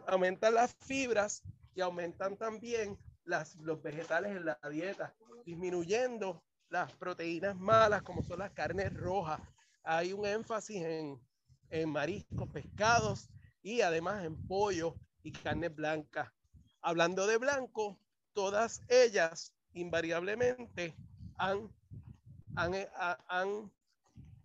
aumentan 0.08 0.54
las 0.54 0.76
fibras 0.86 1.44
y 1.74 1.82
aumentan 1.82 2.38
también 2.38 2.98
las, 3.24 3.56
los 3.58 3.82
vegetales 3.82 4.36
en 4.36 4.46
la 4.46 4.60
dieta, 4.70 5.16
disminuyendo 5.46 6.44
las 6.70 6.92
proteínas 6.94 7.56
malas, 7.56 8.02
como 8.02 8.24
son 8.24 8.40
las 8.40 8.52
carnes 8.52 8.94
rojas. 8.94 9.40
Hay 9.84 10.12
un 10.12 10.26
énfasis 10.26 10.82
en, 10.84 11.22
en 11.70 11.90
mariscos, 11.90 12.50
pescados 12.50 13.30
y 13.62 13.82
además 13.82 14.26
en 14.26 14.36
pollo 14.48 14.96
y 15.24 15.32
carne 15.32 15.70
blanca. 15.70 16.34
Hablando 16.82 17.28
de 17.28 17.38
blanco, 17.38 18.00
todas 18.34 18.82
ellas 18.90 19.54
invariablemente 19.74 20.96
han, 21.38 21.72
han, 22.56 22.74
han 23.28 23.72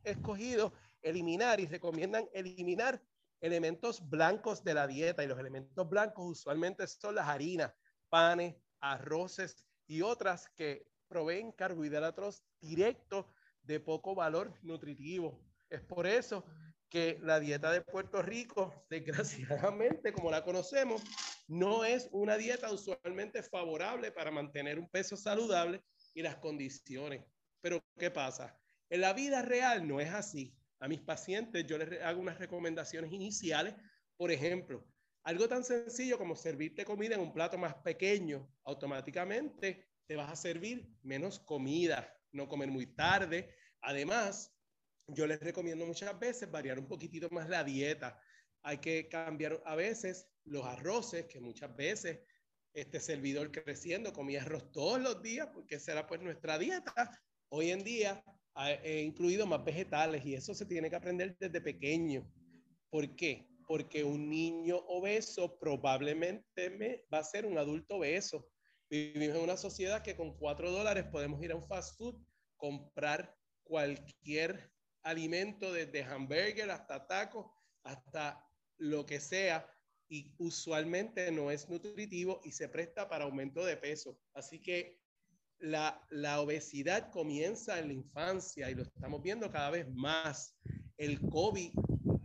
escogido 0.05 0.73
eliminar 1.03 1.61
y 1.61 1.67
recomiendan 1.67 2.29
eliminar 2.33 3.03
elementos 3.41 4.09
blancos 4.09 4.63
de 4.63 4.75
la 4.75 4.87
dieta 4.87 5.25
y 5.25 5.27
los 5.27 5.39
elementos 5.39 5.89
blancos 5.89 6.25
usualmente 6.25 6.87
son 6.87 7.17
las 7.17 7.29
harinas, 7.29 7.73
panes, 8.09 8.55
arroces 8.81 9.65
y 9.87 10.03
otras 10.03 10.49
que 10.51 10.87
proveen 11.09 11.53
carbohidratos 11.53 12.45
directos 12.61 13.27
de 13.63 13.81
poco 13.81 14.15
valor 14.15 14.53
nutritivo. 14.63 15.41
Es 15.69 15.81
por 15.81 16.07
eso 16.07 16.45
que 16.93 17.19
la 17.23 17.41
dieta 17.41 17.73
de 17.73 17.81
Puerto 17.81 18.21
Rico, 18.21 18.85
desgraciadamente, 18.91 20.13
como 20.13 20.31
la 20.31 20.45
conocemos, 20.45 21.03
no 21.49 21.87
es 21.87 22.11
una 22.13 22.37
dieta 22.37 22.71
usualmente 22.71 23.43
favorable 23.43 24.13
para 24.13 24.31
mantener 24.31 24.79
un 24.79 24.91
peso 24.91 25.17
saludable 25.17 25.83
y 26.13 26.21
las 26.21 26.37
condiciones. 26.37 27.25
Pero, 27.63 27.83
¿qué 27.97 28.11
pasa? 28.11 28.61
En 28.91 29.01
la 29.01 29.15
vida 29.15 29.41
real 29.41 29.89
no 29.89 30.01
es 30.01 30.11
así. 30.11 30.55
A 30.81 30.89
mis 30.89 31.01
pacientes 31.01 31.67
yo 31.67 31.79
les 31.79 32.03
hago 32.03 32.21
unas 32.21 32.39
recomendaciones 32.39 33.11
iniciales. 33.11 33.75
Por 34.19 34.31
ejemplo, 34.31 34.87
algo 35.23 35.49
tan 35.49 35.65
sencillo 35.65 36.19
como 36.19 36.37
servirte 36.37 36.85
comida 36.85 37.15
en 37.15 37.23
un 37.23 37.33
plato 37.33 37.57
más 37.57 37.75
pequeño, 37.77 38.53
automáticamente 38.65 39.89
te 40.07 40.15
vas 40.17 40.31
a 40.31 40.37
servir 40.37 40.95
menos 41.03 41.39
comida, 41.39 42.15
no 42.33 42.49
comer 42.49 42.71
muy 42.71 42.87
tarde. 42.87 43.55
Además, 43.81 44.55
yo 45.09 45.27
les 45.27 45.41
recomiendo 45.41 45.87
muchas 45.87 46.19
veces 46.19 46.51
variar 46.51 46.79
un 46.79 46.87
poquitito 46.87 47.29
más 47.31 47.49
la 47.49 47.65
dieta. 47.65 48.21
Hay 48.63 48.79
que 48.79 49.09
cambiar 49.09 49.61
a 49.65 49.75
veces 49.75 50.29
los 50.45 50.65
arroces, 50.65 51.27
que 51.27 51.41
muchas 51.41 51.75
veces 51.77 52.21
este 52.75 53.01
servidor 53.01 53.51
creciendo 53.51 54.13
comía 54.13 54.43
arroz 54.43 54.71
todos 54.73 55.01
los 55.01 55.23
días, 55.23 55.49
porque 55.53 55.77
esa 55.77 55.93
era 55.93 56.07
pues 56.07 56.21
nuestra 56.21 56.59
dieta. 56.59 57.21
Hoy 57.49 57.71
en 57.71 57.85
día 57.85 58.25
he 58.83 59.01
incluido 59.03 59.47
más 59.47 59.65
vegetales 59.65 60.25
y 60.25 60.35
eso 60.35 60.55
se 60.55 60.67
tiene 60.67 60.89
que 60.89 60.97
aprender 60.97 61.37
desde 61.39 61.61
pequeño. 61.61 62.31
¿Por 62.91 63.15
qué? 63.17 63.49
Porque 63.67 64.05
un 64.05 64.29
niño 64.29 64.77
obeso 64.77 65.59
probablemente 65.59 66.71
me, 66.71 67.05
va 67.13 67.19
a 67.19 67.25
ser 67.25 67.47
un 67.47 67.59
adulto 67.59 67.97
obeso 67.97 68.49
Vivimos 68.93 69.39
en 69.39 69.45
una 69.45 69.57
sociedad 69.57 70.03
que 70.03 70.15
con 70.15 70.37
cuatro 70.37 70.71
dólares 70.71 71.07
podemos 71.11 71.43
ir 71.43 71.51
a 71.51 71.57
un 71.57 71.63
fast 71.63 71.97
food, 71.97 72.15
comprar 72.59 73.35
cualquier 73.63 74.71
alimento, 75.03 75.73
desde 75.73 76.05
hamburger 76.05 76.71
hasta 76.71 77.07
tacos, 77.07 77.47
hasta 77.83 78.45
lo 78.79 79.07
que 79.07 79.21
sea, 79.21 79.69
y 80.09 80.35
usualmente 80.39 81.31
no 81.33 81.51
es 81.51 81.69
nutritivo 81.69 82.41
y 82.45 82.53
se 82.53 82.69
presta 82.69 83.09
para 83.09 83.25
aumento 83.25 83.65
de 83.65 83.77
peso. 83.77 84.19
Así 84.35 84.61
que 84.61 85.01
la, 85.59 86.07
la, 86.11 86.41
obesidad 86.41 87.11
comienza 87.11 87.79
en 87.79 87.89
la 87.89 87.95
infancia 87.95 88.71
y 88.71 88.75
lo 88.75 88.83
estamos 88.83 89.23
viendo 89.23 89.51
cada 89.51 89.71
vez 89.71 89.89
más. 89.95 90.55
El 90.99 91.19
COVID 91.31 91.73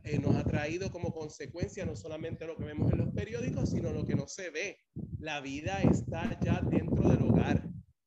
eh, 0.04 0.20
nos 0.20 0.36
ha 0.36 0.44
traído 0.44 0.92
como 0.92 1.13
consecuencia 1.13 1.86
no 1.86 1.96
solamente 1.96 2.46
lo 2.46 2.58
que 2.58 2.66
vemos 2.66 2.92
en 2.92 2.98
los 2.98 3.13
periódicos, 3.13 3.70
sino 3.70 3.92
lo 3.92 4.06
que 4.06 4.16
no 4.16 4.28
se 4.28 4.50
ve. 4.50 4.80
La 5.20 5.40
vida 5.40 5.82
está 5.82 6.38
ya 6.40 6.62
dentro 6.62 7.10
del 7.10 7.24
hogar. 7.24 7.63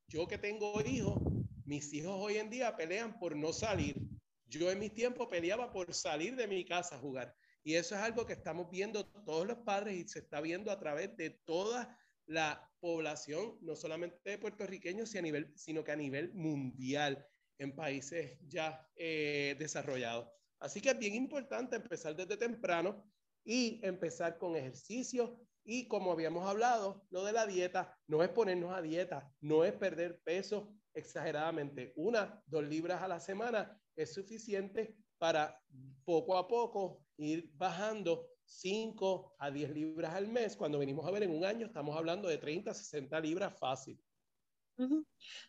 Yo 0.09 0.27
que 0.27 0.39
tengo 0.39 0.81
hijos, 0.83 1.23
mis 1.65 1.93
hijos 1.93 2.15
hoy 2.19 2.37
en 2.37 2.51
día 2.51 2.77
pelean 2.77 3.19
por 3.19 3.37
no 3.37 3.53
salir. 3.53 4.10
Yo 4.51 4.71
en 4.71 4.81
mi 4.81 4.91
tiempo 4.91 5.29
peleaba 5.29 5.73
por 5.73 5.95
salir 5.95 6.35
de 6.37 6.49
mi 6.49 6.65
casa 6.65 6.97
a 6.97 6.99
jugar. 6.99 7.35
Y 7.63 7.75
eso 7.75 7.95
es 7.95 8.01
algo 8.01 8.27
que 8.27 8.33
estamos 8.33 8.69
viendo 8.71 9.07
todos 9.07 9.47
los 9.47 9.59
padres 9.59 9.95
y 9.95 10.09
se 10.09 10.19
está 10.19 10.41
viendo 10.41 10.71
a 10.71 10.79
través 10.79 11.17
de 11.17 11.31
toda 11.31 11.97
la 12.27 12.69
población, 12.81 13.59
no 13.61 13.77
solamente 13.77 14.19
de 14.25 14.39
puertorriqueños, 14.39 15.15
sino 15.55 15.85
que 15.85 15.93
a 15.93 15.97
nivel 15.97 16.33
mundial 16.35 17.27
en 17.59 17.75
países 17.77 18.39
ya 18.49 18.89
eh, 18.97 19.55
desarrollados. 19.59 20.29
Así 20.59 20.81
que 20.81 20.91
es 20.91 20.99
bien 20.99 21.15
importante 21.15 21.77
empezar 21.77 22.17
desde 22.17 22.37
temprano 22.37 23.05
y 23.45 23.81
empezar 23.85 24.37
con 24.37 24.57
ejercicio 24.57 25.41
y 25.65 25.87
como 25.87 26.13
habíamos 26.13 26.49
hablado, 26.49 27.07
lo 27.11 27.25
de 27.25 27.33
la 27.33 27.47
dieta 27.47 27.97
no 28.07 28.23
es 28.23 28.31
ponernos 28.31 28.75
a 28.75 28.83
dieta, 28.83 29.33
no 29.41 29.65
es 29.65 29.73
perder 29.73 30.21
peso 30.25 30.75
exageradamente. 30.95 31.93
Una, 31.97 32.43
dos 32.47 32.65
libras 32.65 33.03
a 33.03 33.09
la 33.09 33.21
semana 33.21 33.81
es 34.03 34.15
suficiente 34.15 34.97
para 35.19 35.61
poco 36.05 36.37
a 36.37 36.49
poco 36.49 37.05
ir 37.19 37.51
bajando 37.55 38.27
5 38.45 39.37
a 39.39 39.51
10 39.51 39.71
libras 39.71 40.15
al 40.15 40.29
mes. 40.29 40.57
Cuando 40.57 40.79
venimos 40.79 41.07
a 41.07 41.11
ver 41.11 41.23
en 41.23 41.31
un 41.31 41.45
año, 41.45 41.67
estamos 41.67 41.97
hablando 41.97 42.29
de 42.29 42.39
30 42.39 42.71
a 42.71 42.75
60 42.75 43.21
libras 43.21 43.59
fácil. 43.59 44.01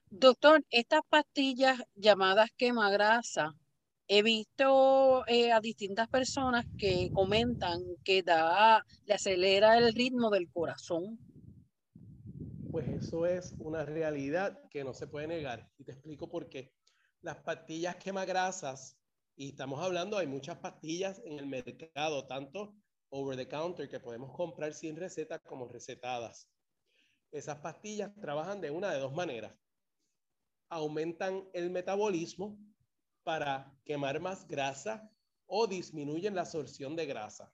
Doctor, 0.09 0.65
estas 0.69 1.01
pastillas 1.07 1.81
llamadas 1.95 2.49
quemagrasa, 2.57 3.55
he 4.07 4.23
visto 4.23 5.25
eh, 5.27 5.53
a 5.53 5.61
distintas 5.61 6.09
personas 6.09 6.65
que 6.77 7.09
comentan 7.13 7.79
que 8.03 8.23
da, 8.23 8.85
le 9.05 9.13
acelera 9.13 9.77
el 9.77 9.93
ritmo 9.93 10.29
del 10.29 10.51
corazón. 10.51 11.17
Pues 12.69 12.89
eso 12.89 13.25
es 13.25 13.55
una 13.59 13.85
realidad 13.85 14.61
que 14.69 14.83
no 14.83 14.93
se 14.93 15.07
puede 15.07 15.27
negar. 15.27 15.71
Y 15.77 15.85
te 15.85 15.93
explico 15.93 16.29
por 16.29 16.49
qué. 16.49 16.73
Las 17.21 17.37
pastillas 17.37 17.97
quemagrasas, 17.97 18.97
y 19.35 19.49
estamos 19.49 19.79
hablando, 19.79 20.17
hay 20.17 20.25
muchas 20.25 20.57
pastillas 20.57 21.21
en 21.23 21.37
el 21.37 21.45
mercado, 21.45 22.25
tanto 22.25 22.75
over 23.09 23.37
the 23.37 23.47
counter 23.47 23.87
que 23.87 23.99
podemos 23.99 24.35
comprar 24.35 24.73
sin 24.73 24.95
receta 24.95 25.37
como 25.37 25.67
recetadas. 25.67 26.49
Esas 27.31 27.59
pastillas 27.59 28.11
trabajan 28.19 28.59
de 28.59 28.71
una 28.71 28.91
de 28.91 28.99
dos 28.99 29.13
maneras. 29.13 29.53
Aumentan 30.69 31.47
el 31.53 31.69
metabolismo 31.69 32.57
para 33.23 33.71
quemar 33.85 34.19
más 34.19 34.47
grasa 34.47 35.07
o 35.45 35.67
disminuyen 35.67 36.33
la 36.33 36.41
absorción 36.41 36.95
de 36.95 37.05
grasa. 37.05 37.53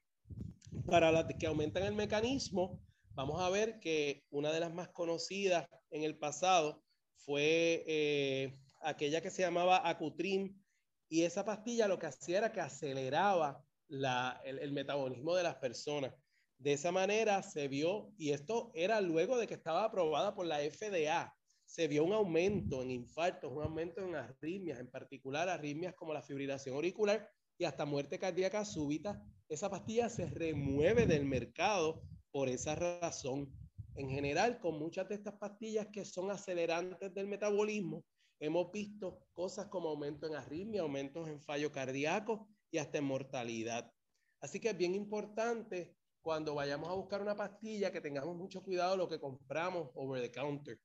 Para 0.86 1.12
las 1.12 1.25
que 1.38 1.47
aumentan 1.47 1.84
el 1.84 1.93
mecanismo, 1.93 2.80
vamos 3.10 3.41
a 3.41 3.49
ver 3.49 3.82
que 3.82 4.25
una 4.30 4.53
de 4.53 4.62
las 4.62 4.73
más 4.73 4.88
conocidas 4.89 5.67
en 5.89 6.03
el 6.03 6.17
pasado 6.17 6.86
fue 7.15 7.84
eh, 7.86 8.58
aquella 8.81 9.21
que 9.21 9.31
se 9.31 9.41
llamaba 9.41 9.87
Acutrin 9.87 10.63
y 11.09 11.23
esa 11.23 11.45
pastilla 11.45 11.87
lo 11.87 11.97
que 11.99 12.07
hacía 12.07 12.39
era 12.39 12.51
que 12.51 12.61
aceleraba 12.61 13.63
el, 13.89 14.71
metabolismo 14.71 15.35
de 15.35 15.43
las 15.43 15.55
personas. 15.55 16.13
De 16.57 16.73
esa 16.73 16.91
manera 16.91 17.43
se 17.43 17.67
vio, 17.67 18.11
y 18.17 18.31
esto 18.31 18.71
era 18.73 18.99
luego 18.99 19.37
de 19.37 19.47
que 19.47 19.53
estaba 19.53 19.85
aprobada 19.85 20.33
por 20.35 20.45
la 20.45 20.59
FDA, 20.59 21.33
se 21.65 21.87
vio 21.87 22.03
un 22.03 22.13
aumento 22.13 22.81
en 22.81 22.91
infartos, 22.91 23.51
un 23.51 23.63
aumento 23.63 24.01
en 24.01 24.15
arritmias, 24.15 24.79
en 24.79 24.89
particular 24.89 25.49
arritmias 25.49 25.93
como 25.95 26.13
la 26.13 26.21
fibrilación 26.21 26.75
auricular 26.75 27.29
y 27.57 27.65
hasta 27.65 27.85
muerte 27.85 28.19
cardíaca 28.19 28.65
súbita. 28.65 29.21
Esa 29.49 29.69
pastilla 29.69 30.09
se 30.09 30.29
remueve 30.29 31.05
del 31.05 31.25
mercado 31.25 32.01
por 32.31 32.49
esa 32.49 32.75
razón. 32.75 33.53
En 33.95 34.09
general, 34.09 34.59
con 34.59 34.79
muchas 34.79 35.09
de 35.09 35.15
estas 35.15 35.35
pastillas 35.35 35.87
que 35.87 36.05
son 36.05 36.31
acelerantes 36.31 37.13
del 37.13 37.27
metabolismo, 37.27 38.03
hemos 38.39 38.71
visto 38.71 39.28
cosas 39.34 39.67
como 39.67 39.89
aumento 39.89 40.28
en 40.28 40.36
arritmia, 40.36 40.82
aumentos 40.82 41.28
en 41.28 41.41
fallo 41.41 41.71
cardíaco 41.71 42.47
y 42.71 42.78
hasta 42.78 42.97
en 42.97 43.06
mortalidad. 43.06 43.91
Así 44.39 44.60
que 44.60 44.69
es 44.69 44.78
bien 44.78 44.95
importante 44.95 45.95
cuando 46.21 46.56
vayamos 46.56 46.89
a 46.89 46.93
buscar 46.93 47.21
una 47.21 47.36
pastilla 47.36 47.91
que 47.91 48.02
tengamos 48.02 48.36
mucho 48.36 48.62
cuidado 48.62 48.97
lo 48.97 49.08
que 49.08 49.19
compramos 49.19 49.89
over 49.95 50.21
the 50.21 50.32
counter. 50.32 50.80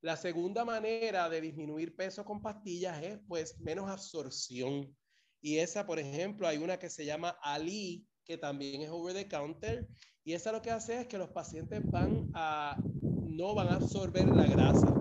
La 0.00 0.16
segunda 0.16 0.64
manera 0.64 1.28
de 1.28 1.40
disminuir 1.40 1.96
peso 1.96 2.24
con 2.24 2.40
pastillas 2.40 3.02
es 3.02 3.18
pues 3.26 3.58
menos 3.58 3.90
absorción. 3.90 4.96
Y 5.40 5.58
esa, 5.58 5.86
por 5.86 5.98
ejemplo, 5.98 6.46
hay 6.46 6.58
una 6.58 6.78
que 6.78 6.88
se 6.88 7.04
llama 7.04 7.36
Ali, 7.42 8.06
que 8.24 8.38
también 8.38 8.82
es 8.82 8.90
over 8.90 9.14
the 9.14 9.28
counter. 9.28 9.88
Y 10.22 10.34
esa 10.34 10.52
lo 10.52 10.62
que 10.62 10.70
hace 10.70 11.00
es 11.00 11.06
que 11.08 11.18
los 11.18 11.30
pacientes 11.30 11.80
van 11.90 12.30
a, 12.34 12.80
no 13.02 13.54
van 13.54 13.68
a 13.68 13.74
absorber 13.74 14.28
la 14.28 14.46
grasa. 14.46 14.94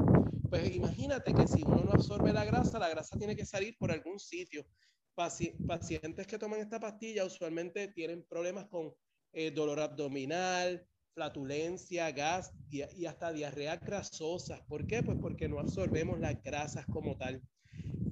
Pues 0.49 0.75
imagínate 0.75 1.33
que 1.33 1.47
si 1.47 1.63
uno 1.63 1.83
no 1.83 1.91
absorbe 1.91 2.31
la 2.31 2.45
grasa, 2.45 2.79
la 2.79 2.89
grasa 2.89 3.17
tiene 3.17 3.35
que 3.35 3.45
salir 3.45 3.75
por 3.77 3.91
algún 3.91 4.19
sitio 4.19 4.65
pacientes 5.67 6.27
que 6.27 6.37
toman 6.37 6.59
esta 6.59 6.79
pastilla 6.79 7.25
usualmente 7.25 7.87
tienen 7.87 8.23
problemas 8.23 8.67
con 8.67 8.93
eh, 9.33 9.49
dolor 9.49 9.79
abdominal, 9.79 10.87
flatulencia, 11.15 12.11
gas 12.11 12.53
y 12.69 13.05
hasta 13.05 13.33
diarrea 13.33 13.77
grasosa. 13.77 14.63
¿Por 14.67 14.85
qué? 14.85 15.01
Pues 15.01 15.17
porque 15.19 15.49
no 15.49 15.59
absorbemos 15.59 16.19
las 16.19 16.41
grasas 16.43 16.85
como 16.85 17.17
tal. 17.17 17.41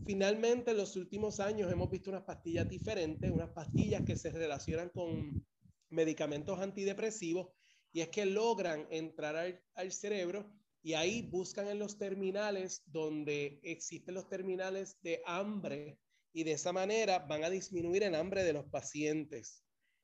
Finalmente, 0.07 0.71
en 0.71 0.77
los 0.77 0.95
últimos 0.95 1.39
años 1.39 1.71
hemos 1.71 1.91
visto 1.91 2.09
unas 2.09 2.23
pastillas 2.23 2.67
diferentes, 2.67 3.31
unas 3.31 3.51
pastillas 3.51 4.01
que 4.03 4.15
se 4.15 4.31
relacionan 4.31 4.89
con 4.89 5.45
medicamentos 5.89 6.59
antidepresivos 6.59 7.49
y 7.91 8.01
es 8.01 8.09
que 8.09 8.25
logran 8.25 8.87
entrar 8.89 9.35
al, 9.35 9.61
al 9.75 9.91
cerebro 9.91 10.51
y 10.85 10.93
ahí 10.93 11.23
buscan 11.23 11.67
en 11.67 11.79
los 11.79 11.97
terminales 11.97 12.83
donde 12.85 13.59
existen 13.63 14.13
los 14.13 14.29
terminales 14.29 15.01
de 15.01 15.19
hambre 15.25 15.97
y 16.31 16.43
de 16.43 16.51
esa 16.51 16.71
manera 16.71 17.17
van 17.17 17.43
a 17.43 17.49
disminuir 17.49 18.03
el 18.03 18.13
hambre 18.13 18.43
de 18.43 18.53
los 18.53 18.65
pacientes. 18.65 19.63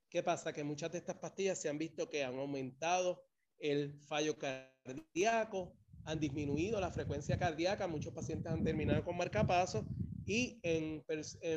¿Qué 0.09 0.23
pasa? 0.23 0.51
Que 0.51 0.63
muchas 0.63 0.91
de 0.91 0.97
estas 0.97 1.17
pastillas 1.17 1.61
se 1.61 1.69
han 1.69 1.77
visto 1.77 2.09
que 2.09 2.23
han 2.23 2.33
aumentado 2.39 3.23
el 3.59 3.93
fallo 4.07 4.39
cardíaco, 4.39 5.77
han 6.05 6.19
disminuido 6.19 6.81
la 6.81 6.89
frecuencia 6.89 7.37
cardíaca, 7.37 7.87
muchos 7.87 8.15
pacientes 8.15 8.51
han 8.51 8.63
terminado 8.63 9.03
con 9.03 9.17
marcapasos 9.17 9.85
y 10.25 10.59
en, 10.63 11.03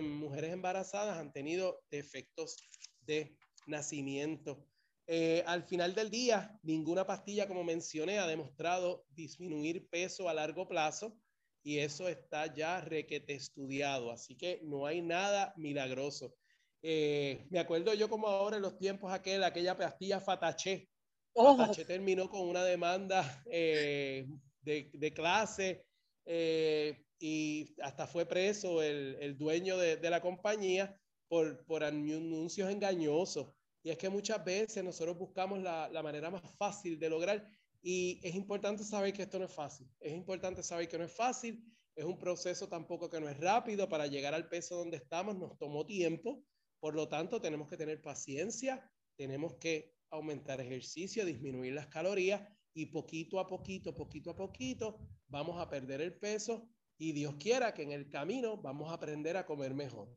mujeres 0.02 0.52
embarazadas 0.52 1.16
han 1.16 1.32
tenido 1.32 1.80
efectos 1.90 2.58
de 3.00 3.38
nacimiento. 3.66 4.68
Eh, 5.06 5.42
al 5.46 5.64
final 5.64 5.94
del 5.94 6.10
día, 6.10 6.58
ninguna 6.62 7.06
pastilla, 7.06 7.46
como 7.46 7.62
mencioné, 7.62 8.18
ha 8.18 8.26
demostrado 8.26 9.04
disminuir 9.10 9.88
peso 9.88 10.28
a 10.28 10.34
largo 10.34 10.66
plazo 10.66 11.18
y 11.64 11.78
eso 11.78 12.08
está 12.08 12.54
ya 12.54 12.80
requete 12.82 13.34
estudiado, 13.34 14.12
así 14.12 14.36
que 14.36 14.60
no 14.62 14.86
hay 14.86 15.00
nada 15.00 15.54
milagroso. 15.56 16.36
Eh, 16.82 17.46
me 17.48 17.58
acuerdo 17.58 17.94
yo 17.94 18.10
como 18.10 18.28
ahora 18.28 18.56
en 18.56 18.62
los 18.62 18.76
tiempos 18.76 19.10
aquel, 19.10 19.42
aquella 19.42 19.74
pastilla 19.74 20.20
Fataché. 20.20 20.90
Oh. 21.32 21.56
Fataché 21.56 21.86
terminó 21.86 22.28
con 22.28 22.46
una 22.46 22.62
demanda 22.62 23.42
eh, 23.50 24.26
de, 24.60 24.90
de, 24.92 25.12
clase 25.14 25.86
eh, 26.26 27.06
y 27.18 27.74
hasta 27.80 28.06
fue 28.06 28.26
preso 28.26 28.82
el, 28.82 29.16
el 29.20 29.38
dueño 29.38 29.78
de, 29.78 29.96
de, 29.96 30.10
la 30.10 30.20
compañía 30.20 30.94
por, 31.26 31.64
por 31.64 31.82
anuncios 31.82 32.70
engañosos. 32.70 33.54
Y 33.85 33.90
es 33.90 33.99
que 33.99 34.09
muchas 34.09 34.44
veces 34.44 34.83
nosotros 34.83 35.16
buscamos 35.16 35.61
la, 35.61 36.03
manera 36.03 36.31
más 36.31 36.42
fácil 36.57 36.99
de 36.99 37.09
lograr 37.09 37.47
y 37.81 38.18
es 38.27 38.35
importante 38.35 38.83
saber 38.83 39.12
que 39.12 39.23
esto 39.23 39.38
no 39.38 39.44
es 39.44 39.53
fácil. 39.53 39.87
Es 40.01 40.12
importante 40.12 40.62
saber 40.62 40.88
que 40.88 40.99
no 40.99 41.05
es 41.05 41.12
fácil. 41.12 41.62
Es 41.94 42.05
un 42.05 42.18
proceso 42.18 42.66
tampoco 42.66 43.09
que 43.09 43.20
no 43.20 43.29
es 43.29 43.38
rápido. 43.38 43.88
Para 43.88 44.07
llegar 44.07 44.35
al 44.35 44.49
peso 44.49 44.79
donde 44.79 44.97
estamos 44.97 45.37
nos 45.37 45.57
tomó 45.59 45.85
tiempo. 45.85 46.42
Por 46.81 46.97
lo 46.97 47.09
tanto, 47.09 47.40
tenemos 47.42 47.68
que 47.68 47.77
tener 47.77 48.01
paciencia. 48.01 48.90
Tenemos 49.16 49.57
que 49.57 49.94
aumentar 50.11 50.61
ejercicio, 50.61 51.27
disminuir 51.27 51.75
las 51.75 51.88
calorías 51.88 52.42
y 52.75 52.87
poquito 52.87 53.38
a 53.38 53.47
poquito, 53.47 53.94
poquito 53.94 54.31
a 54.31 54.37
poquito, 54.37 54.99
vamos 55.29 55.61
a 55.61 55.68
perder 55.68 56.01
el 56.01 56.14
peso 56.18 56.68
y 56.99 57.12
Dios 57.12 57.37
quiera 57.38 57.73
que 57.73 57.83
en 57.83 57.92
el 57.92 58.09
camino 58.09 58.57
vamos 58.57 58.90
a 58.90 58.94
aprender 58.94 59.37
a 59.37 59.47
comer 59.47 59.75
mejor. 59.75 60.09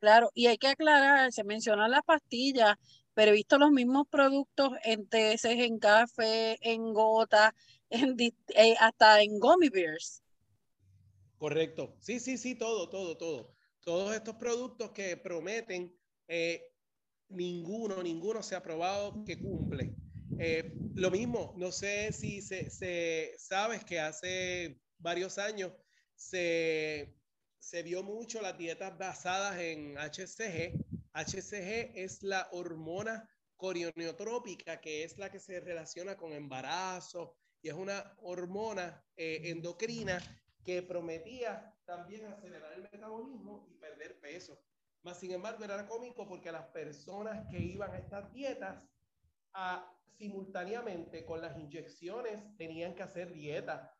Claro, 0.00 0.30
y 0.34 0.48
hay 0.48 0.58
que 0.58 0.66
aclarar, 0.66 1.30
se 1.32 1.44
mencionan 1.44 1.92
las 1.92 2.02
pastillas, 2.02 2.76
pero 3.14 3.30
he 3.30 3.34
visto 3.34 3.58
los 3.58 3.70
mismos 3.70 4.06
productos 4.08 4.70
en 4.84 5.06
teces, 5.08 5.58
en 5.58 5.78
café, 5.78 6.58
en 6.60 6.92
gotas, 6.92 7.52
eh, 7.90 8.74
hasta 8.80 9.22
en 9.22 9.38
gummy 9.38 9.68
bears. 9.68 10.22
Correcto. 11.38 11.96
Sí, 12.00 12.20
sí, 12.20 12.38
sí, 12.38 12.54
todo, 12.54 12.88
todo, 12.88 13.16
todo. 13.16 13.52
Todos 13.80 14.14
estos 14.14 14.36
productos 14.36 14.92
que 14.92 15.16
prometen, 15.16 15.92
eh, 16.28 16.72
ninguno, 17.28 18.02
ninguno 18.02 18.42
se 18.42 18.54
ha 18.54 18.62
probado 18.62 19.24
que 19.24 19.40
cumple. 19.40 19.92
Eh, 20.38 20.72
lo 20.94 21.10
mismo, 21.10 21.52
no 21.56 21.72
sé 21.72 22.12
si 22.12 22.40
se, 22.42 23.34
sabes 23.38 23.84
que 23.84 23.98
hace 23.98 24.80
varios 24.98 25.38
años 25.38 25.72
se, 26.14 27.16
se 27.58 27.82
vio 27.82 28.02
mucho 28.02 28.40
las 28.40 28.56
dietas 28.56 28.96
basadas 28.96 29.58
en 29.58 29.96
HCG. 29.98 30.91
HCG 31.14 31.92
es 31.94 32.22
la 32.22 32.48
hormona 32.52 33.28
corioniotrópica, 33.56 34.80
que 34.80 35.04
es 35.04 35.18
la 35.18 35.30
que 35.30 35.38
se 35.38 35.60
relaciona 35.60 36.16
con 36.16 36.32
embarazo 36.32 37.36
y 37.60 37.68
es 37.68 37.74
una 37.74 38.16
hormona 38.22 39.04
eh, 39.16 39.42
endocrina 39.44 40.20
que 40.64 40.82
prometía 40.82 41.74
también 41.84 42.26
acelerar 42.26 42.72
el 42.72 42.82
metabolismo 42.82 43.66
y 43.70 43.74
perder 43.74 44.18
peso. 44.20 44.60
Más 45.02 45.18
sin 45.18 45.32
embargo, 45.32 45.64
era 45.64 45.86
cómico 45.86 46.26
porque 46.26 46.52
las 46.52 46.66
personas 46.68 47.46
que 47.50 47.58
iban 47.58 47.92
a 47.92 47.98
estas 47.98 48.32
dietas 48.32 48.88
a, 49.52 49.92
simultáneamente 50.16 51.24
con 51.24 51.40
las 51.40 51.56
inyecciones 51.58 52.40
tenían 52.56 52.94
que 52.94 53.02
hacer 53.02 53.32
dieta. 53.32 53.96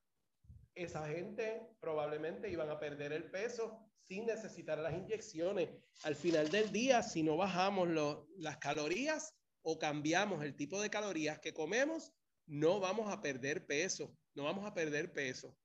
Esa 0.75 1.07
gente 1.09 1.77
probablemente 1.81 2.49
iban 2.51 2.71
a 2.71 2.79
perder 2.79 3.13
el 3.13 3.31
peso 3.31 3.92
sin 4.09 4.27
necesitar 4.27 4.79
las 4.79 4.95
inyecciones. 4.95 5.71
Al 6.05 6.17
final 6.17 6.51
del 6.51 6.71
día, 6.73 7.03
si 7.03 7.23
no 7.23 7.37
bajamos 7.37 7.89
las 8.37 8.59
calorías 8.59 9.35
o 9.63 9.79
cambiamos 9.79 10.43
el 10.45 10.57
tipo 10.57 10.81
de 10.81 10.91
calorías 10.91 11.39
que 11.39 11.55
comemos, 11.55 12.13
no 12.47 12.81
vamos 12.81 13.13
a 13.13 13.21
perder 13.21 13.67
peso, 13.67 14.15
no 14.35 14.45
vamos 14.45 14.67
a 14.67 14.75
perder 14.75 15.13
peso. 15.13 15.57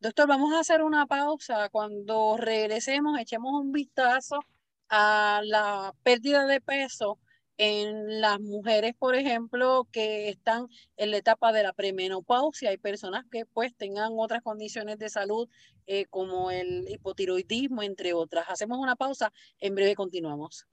Doctor, 0.00 0.26
vamos 0.26 0.52
a 0.52 0.60
hacer 0.60 0.82
una 0.82 1.06
pausa. 1.06 1.68
Cuando 1.70 2.36
regresemos, 2.36 3.18
echemos 3.18 3.52
un 3.52 3.72
vistazo 3.72 4.40
a 4.88 5.40
la 5.44 5.94
pérdida 6.02 6.46
de 6.46 6.60
peso 6.60 7.18
en 7.60 8.22
las 8.22 8.40
mujeres, 8.40 8.94
por 8.98 9.14
ejemplo, 9.14 9.86
que 9.92 10.30
están 10.30 10.68
en 10.96 11.10
la 11.10 11.18
etapa 11.18 11.52
de 11.52 11.62
la 11.62 11.74
premenopausia. 11.74 12.70
Hay 12.70 12.78
personas 12.78 13.26
que 13.30 13.44
pues 13.44 13.76
tengan 13.76 14.12
otras 14.16 14.40
condiciones 14.42 14.98
de 14.98 15.10
salud 15.10 15.46
eh, 15.86 16.06
como 16.08 16.50
el 16.50 16.88
hipotiroidismo, 16.88 17.82
entre 17.82 18.14
otras. 18.14 18.46
Hacemos 18.48 18.78
una 18.78 18.96
pausa, 18.96 19.30
en 19.58 19.74
breve 19.74 19.94
continuamos. 19.94 20.66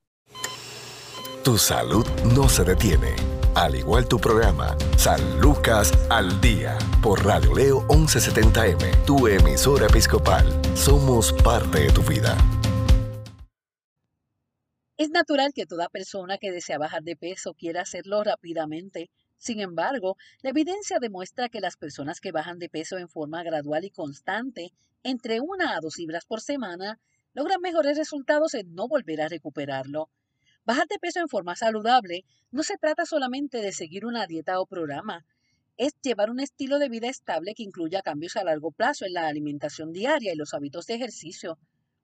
Tu 1.44 1.58
salud 1.58 2.08
no 2.34 2.48
se 2.48 2.64
detiene 2.64 3.16
al 3.58 3.76
igual 3.76 4.08
tu 4.08 4.20
programa, 4.20 4.78
San 4.98 5.42
Lucas 5.42 5.92
al 6.12 6.40
Día, 6.42 6.78
por 7.02 7.26
Radio 7.26 7.56
Leo 7.56 7.88
1170M, 7.88 9.04
tu 9.04 9.28
emisora 9.28 9.88
episcopal. 9.88 10.46
Somos 10.76 11.34
parte 11.34 11.80
de 11.80 11.90
tu 11.90 12.04
vida. 12.04 12.38
Es 14.98 15.12
natural 15.12 15.54
que 15.54 15.68
toda 15.68 15.90
persona 15.90 16.40
que 16.40 16.52
desea 16.52 16.80
bajar 16.80 17.04
de 17.04 17.16
peso 17.16 17.54
quiera 17.54 17.82
hacerlo 17.82 18.24
rápidamente. 18.24 19.12
Sin 19.38 19.60
embargo, 19.60 20.18
la 20.42 20.50
evidencia 20.50 20.98
demuestra 21.00 21.50
que 21.50 21.62
las 21.62 21.78
personas 21.78 22.20
que 22.20 22.32
bajan 22.32 22.58
de 22.58 22.68
peso 22.68 22.98
en 22.98 23.08
forma 23.08 23.44
gradual 23.44 23.86
y 23.86 23.92
constante, 23.92 24.74
entre 25.04 25.40
una 25.40 25.76
a 25.76 25.82
dos 25.82 26.00
libras 26.00 26.26
por 26.26 26.42
semana, 26.42 27.00
logran 27.36 27.62
mejores 27.62 27.96
resultados 27.96 28.56
en 28.56 28.74
no 28.74 28.88
volver 28.88 29.22
a 29.22 29.28
recuperarlo. 29.28 30.10
Bajar 30.66 30.88
de 30.88 30.98
peso 30.98 31.20
en 31.20 31.30
forma 31.30 31.56
saludable 31.56 32.26
no 32.50 32.64
se 32.64 32.78
trata 32.78 33.06
solamente 33.06 33.62
de 33.62 33.74
seguir 33.74 34.04
una 34.04 34.26
dieta 34.26 34.60
o 34.60 34.66
programa, 34.66 35.28
es 35.78 35.94
llevar 36.02 36.32
un 36.32 36.40
estilo 36.40 36.80
de 36.80 36.90
vida 36.90 37.08
estable 37.08 37.54
que 37.54 37.62
incluya 37.62 38.02
cambios 38.02 38.36
a 38.36 38.44
largo 38.44 38.72
plazo 38.72 39.06
en 39.06 39.14
la 39.14 39.28
alimentación 39.28 39.94
diaria 39.94 40.34
y 40.34 40.36
los 40.36 40.56
hábitos 40.56 40.88
de 40.88 40.96
ejercicio. 40.96 41.60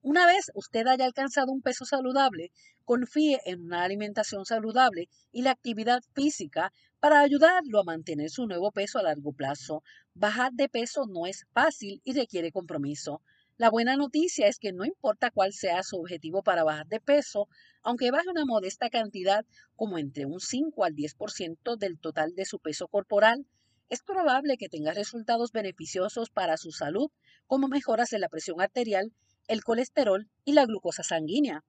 Una 0.06 0.26
vez 0.26 0.52
usted 0.54 0.86
haya 0.88 1.06
alcanzado 1.06 1.54
un 1.54 1.62
peso 1.62 1.86
saludable, 1.86 2.52
confíe 2.84 3.40
en 3.46 3.62
una 3.62 3.84
alimentación 3.84 4.44
saludable 4.44 5.08
y 5.32 5.44
la 5.44 5.52
actividad 5.52 6.02
física 6.14 6.74
para 7.00 7.22
ayudarlo 7.22 7.80
a 7.80 7.86
mantener 7.86 8.30
su 8.30 8.46
nuevo 8.46 8.74
peso 8.74 9.00
a 9.00 9.04
largo 9.04 9.32
plazo. 9.32 9.82
Bajar 10.14 10.52
de 10.52 10.68
peso 10.68 11.06
no 11.08 11.26
es 11.26 11.46
fácil 11.54 12.02
y 12.04 12.12
requiere 12.12 12.52
compromiso. 12.52 13.22
La 13.56 13.70
buena 13.70 13.96
noticia 13.96 14.48
es 14.48 14.60
que 14.60 14.74
no 14.74 14.84
importa 14.84 15.32
cuál 15.32 15.54
sea 15.54 15.84
su 15.84 15.96
objetivo 15.96 16.44
para 16.44 16.66
bajar 16.66 16.88
de 16.88 17.00
peso, 17.00 17.48
aunque 17.82 18.12
baje 18.12 18.30
una 18.30 18.44
modesta 18.44 18.90
cantidad 18.90 19.46
como 19.78 19.98
entre 19.98 20.26
un 20.26 20.42
5 20.42 20.84
al 20.84 20.96
10% 20.96 21.78
del 21.78 21.98
total 21.98 22.36
de 22.36 22.44
su 22.44 22.60
peso 22.60 22.90
corporal, 22.90 23.48
es 23.88 24.04
probable 24.04 24.58
que 24.58 24.68
tenga 24.68 24.92
resultados 24.92 25.54
beneficiosos 25.54 26.30
para 26.30 26.58
su 26.58 26.72
salud, 26.72 27.10
como 27.48 27.70
mejoras 27.70 28.12
en 28.12 28.20
la 28.20 28.28
presión 28.28 28.60
arterial, 28.60 29.14
el 29.48 29.64
colesterol 29.64 30.30
y 30.46 30.54
la 30.54 30.66
glucosa 30.66 31.04
sanguínea. 31.04 31.64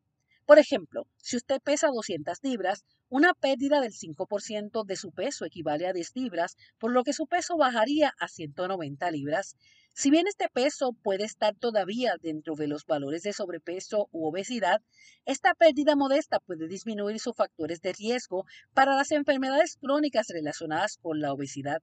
Por 0.47 0.59
ejemplo, 0.59 1.07
si 1.17 1.37
usted 1.37 1.61
pesa 1.63 1.89
200 1.89 2.39
libras, 2.43 2.85
una 3.09 3.33
pérdida 3.33 3.81
del 3.81 3.93
5% 3.93 4.85
de 4.85 4.97
su 4.97 5.11
peso 5.11 5.47
equivale 5.47 5.87
a 5.87 5.95
10 5.95 6.17
libras, 6.17 6.57
por 6.79 6.93
lo 6.93 7.03
que 7.03 7.15
su 7.15 7.27
peso 7.27 7.57
bajaría 7.57 8.13
a 8.19 8.29
190 8.29 9.11
libras. 9.11 9.57
Si 9.95 10.11
bien 10.11 10.27
este 10.27 10.49
peso 10.53 10.93
puede 11.03 11.25
estar 11.25 11.55
todavía 11.55 12.17
dentro 12.21 12.57
de 12.57 12.67
los 12.67 12.85
valores 12.85 13.23
de 13.23 13.33
sobrepeso 13.33 14.09
u 14.11 14.27
obesidad, 14.27 14.83
esta 15.25 15.55
pérdida 15.55 15.97
modesta 15.97 16.41
puede 16.41 16.69
disminuir 16.69 17.21
sus 17.21 17.35
factores 17.35 17.81
de 17.81 17.93
riesgo 17.93 18.45
para 18.75 18.97
las 18.97 19.13
enfermedades 19.13 19.77
crónicas 19.77 20.27
relacionadas 20.29 20.99
con 20.99 21.21
la 21.21 21.33
obesidad. 21.33 21.81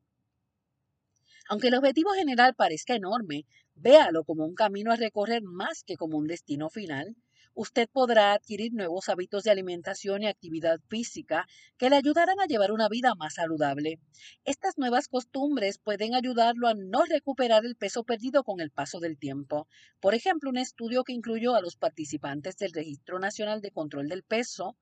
Aunque 1.50 1.68
el 1.68 1.76
objetivo 1.76 2.12
general 2.12 2.56
parezca 2.56 2.96
enorme, 2.96 3.46
véalo 3.76 4.24
como 4.24 4.46
un 4.46 4.56
camino 4.56 4.92
a 4.92 4.96
recorrer 4.96 5.44
más 5.44 5.84
que 5.86 5.96
como 5.96 6.18
un 6.18 6.28
destino 6.28 6.70
final 6.70 7.16
usted 7.54 7.90
podrá 7.92 8.34
adquirir 8.34 8.74
nuevos 8.74 9.10
hábitos 9.10 9.44
de 9.44 9.52
alimentación 9.52 10.24
y 10.24 10.28
actividad 10.28 10.80
física 10.88 11.48
que 11.78 11.90
le 11.90 11.98
ayudarán 11.98 12.40
a 12.40 12.46
llevar 12.46 12.72
una 12.72 12.88
vida 12.88 13.14
más 13.16 13.36
saludable. 13.36 14.00
Estas 14.46 14.78
nuevas 14.78 15.08
costumbres 15.08 15.78
pueden 15.78 16.16
ayudarlo 16.16 16.68
a 16.68 16.74
no 16.74 17.04
recuperar 17.06 17.66
el 17.66 17.76
peso 17.76 18.04
perdido 18.04 18.44
con 18.44 18.60
el 18.62 18.72
paso 18.72 19.00
del 19.00 19.18
tiempo. 19.18 19.68
Por 20.00 20.16
ejemplo, 20.16 20.50
un 20.50 20.58
estudio 20.58 21.04
que 21.04 21.14
incluyó 21.14 21.56
a 21.56 21.62
los 21.62 21.76
participantes 21.76 22.58
del 22.58 22.74
Registro 22.74 23.20
Nacional 23.20 23.62
de 23.62 23.72
Control 23.72 24.08
del 24.08 24.24
Peso 24.24 24.78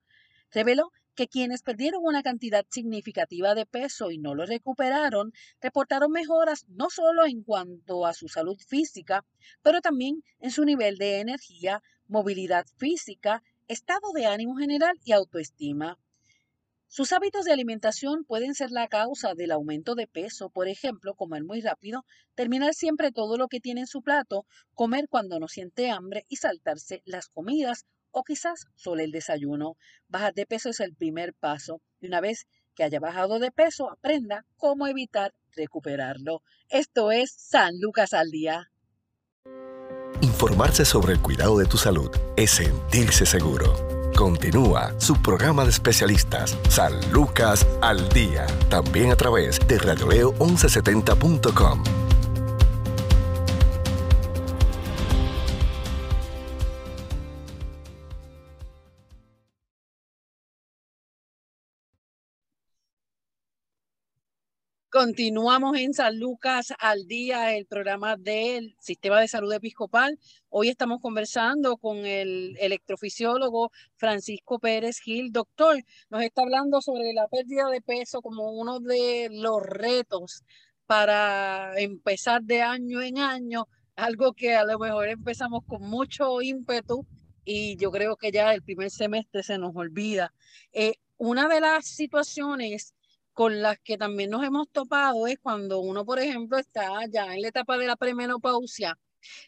reveló 0.52 0.90
que 1.20 1.28
quienes 1.28 1.60
perdieron 1.60 2.00
una 2.02 2.22
cantidad 2.22 2.64
significativa 2.70 3.54
de 3.54 3.66
peso 3.66 4.10
y 4.10 4.16
no 4.16 4.34
lo 4.34 4.46
recuperaron, 4.46 5.34
reportaron 5.60 6.10
mejoras 6.10 6.64
no 6.68 6.88
solo 6.88 7.26
en 7.26 7.42
cuanto 7.42 8.06
a 8.06 8.14
su 8.14 8.26
salud 8.28 8.56
física, 8.66 9.26
pero 9.60 9.82
también 9.82 10.24
en 10.38 10.50
su 10.50 10.64
nivel 10.64 10.96
de 10.96 11.20
energía, 11.20 11.82
movilidad 12.08 12.64
física, 12.78 13.42
estado 13.68 14.12
de 14.14 14.24
ánimo 14.24 14.56
general 14.56 14.98
y 15.04 15.12
autoestima. 15.12 15.98
Sus 16.86 17.12
hábitos 17.12 17.44
de 17.44 17.52
alimentación 17.52 18.24
pueden 18.24 18.54
ser 18.54 18.70
la 18.70 18.88
causa 18.88 19.34
del 19.34 19.50
aumento 19.50 19.94
de 19.94 20.06
peso, 20.06 20.48
por 20.48 20.68
ejemplo, 20.68 21.14
comer 21.14 21.44
muy 21.44 21.60
rápido, 21.60 22.06
terminar 22.34 22.72
siempre 22.72 23.12
todo 23.12 23.36
lo 23.36 23.48
que 23.48 23.60
tiene 23.60 23.82
en 23.82 23.86
su 23.86 24.00
plato, 24.00 24.46
comer 24.72 25.06
cuando 25.10 25.38
no 25.38 25.48
siente 25.48 25.90
hambre 25.90 26.24
y 26.30 26.36
saltarse 26.36 27.02
las 27.04 27.28
comidas 27.28 27.84
o 28.10 28.22
quizás 28.22 28.66
solo 28.76 29.02
el 29.02 29.10
desayuno. 29.10 29.76
Bajar 30.08 30.34
de 30.34 30.46
peso 30.46 30.70
es 30.70 30.80
el 30.80 30.94
primer 30.94 31.34
paso 31.34 31.80
y 32.00 32.06
una 32.06 32.20
vez 32.20 32.46
que 32.74 32.84
haya 32.84 33.00
bajado 33.00 33.38
de 33.38 33.50
peso, 33.50 33.90
aprenda 33.90 34.44
cómo 34.56 34.86
evitar 34.86 35.32
recuperarlo. 35.56 36.42
Esto 36.68 37.12
es 37.12 37.34
San 37.36 37.80
Lucas 37.80 38.12
al 38.12 38.30
día. 38.30 38.70
Informarse 40.22 40.84
sobre 40.84 41.14
el 41.14 41.20
cuidado 41.20 41.58
de 41.58 41.66
tu 41.66 41.76
salud 41.76 42.10
es 42.36 42.50
sentirse 42.50 43.26
seguro. 43.26 43.74
Continúa 44.16 44.98
su 45.00 45.20
programa 45.20 45.64
de 45.64 45.70
especialistas 45.70 46.56
San 46.68 46.92
Lucas 47.10 47.66
al 47.80 48.08
Día, 48.10 48.46
también 48.68 49.12
a 49.12 49.16
través 49.16 49.58
de 49.66 49.78
radioleo1170.com. 49.78 52.09
Continuamos 64.90 65.78
en 65.78 65.94
San 65.94 66.18
Lucas 66.18 66.74
al 66.80 67.06
día, 67.06 67.54
el 67.54 67.64
programa 67.64 68.16
del 68.16 68.74
Sistema 68.80 69.20
de 69.20 69.28
Salud 69.28 69.52
Episcopal. 69.52 70.18
Hoy 70.48 70.68
estamos 70.68 71.00
conversando 71.00 71.76
con 71.76 71.98
el 71.98 72.56
electrofisiólogo 72.58 73.70
Francisco 73.94 74.58
Pérez 74.58 74.98
Gil. 74.98 75.30
Doctor, 75.30 75.84
nos 76.10 76.22
está 76.24 76.42
hablando 76.42 76.80
sobre 76.80 77.12
la 77.12 77.28
pérdida 77.28 77.68
de 77.68 77.80
peso 77.80 78.20
como 78.20 78.50
uno 78.50 78.80
de 78.80 79.28
los 79.30 79.62
retos 79.62 80.42
para 80.86 81.78
empezar 81.78 82.42
de 82.42 82.62
año 82.62 83.00
en 83.00 83.18
año, 83.18 83.68
algo 83.94 84.32
que 84.32 84.56
a 84.56 84.64
lo 84.64 84.76
mejor 84.80 85.06
empezamos 85.06 85.62
con 85.68 85.82
mucho 85.82 86.42
ímpetu 86.42 87.06
y 87.44 87.76
yo 87.76 87.92
creo 87.92 88.16
que 88.16 88.32
ya 88.32 88.52
el 88.54 88.62
primer 88.62 88.90
semestre 88.90 89.44
se 89.44 89.56
nos 89.56 89.70
olvida. 89.76 90.34
Eh, 90.72 90.94
una 91.16 91.46
de 91.46 91.60
las 91.60 91.86
situaciones 91.86 92.92
con 93.32 93.62
las 93.62 93.78
que 93.80 93.96
también 93.96 94.30
nos 94.30 94.44
hemos 94.44 94.68
topado 94.70 95.26
es 95.26 95.38
cuando 95.38 95.80
uno, 95.80 96.04
por 96.04 96.18
ejemplo, 96.18 96.58
está 96.58 97.06
ya 97.10 97.34
en 97.34 97.42
la 97.42 97.48
etapa 97.48 97.78
de 97.78 97.86
la 97.86 97.96
premenopausia 97.96 98.98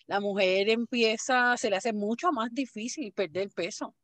la 0.07 0.21
mujer 0.21 0.69
empieza, 0.69 1.57
se 1.57 1.71
le 1.71 1.77
hace 1.77 1.93
mucho 1.93 2.33
más 2.33 2.53
difícil 2.53 3.13
perder 3.13 3.51
peso. 3.51 3.95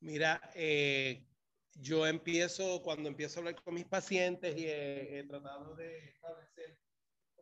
Mira, 0.00 0.40
eh, 0.54 1.26
yo 1.74 2.06
empiezo, 2.06 2.82
cuando 2.82 3.08
empiezo 3.08 3.38
a 3.38 3.40
hablar 3.40 3.62
con 3.62 3.74
mis 3.74 3.86
pacientes 3.86 4.56
y 4.56 4.66
he, 4.66 5.24
tratado 5.28 5.74
de 5.74 6.10
establecer 6.10 6.78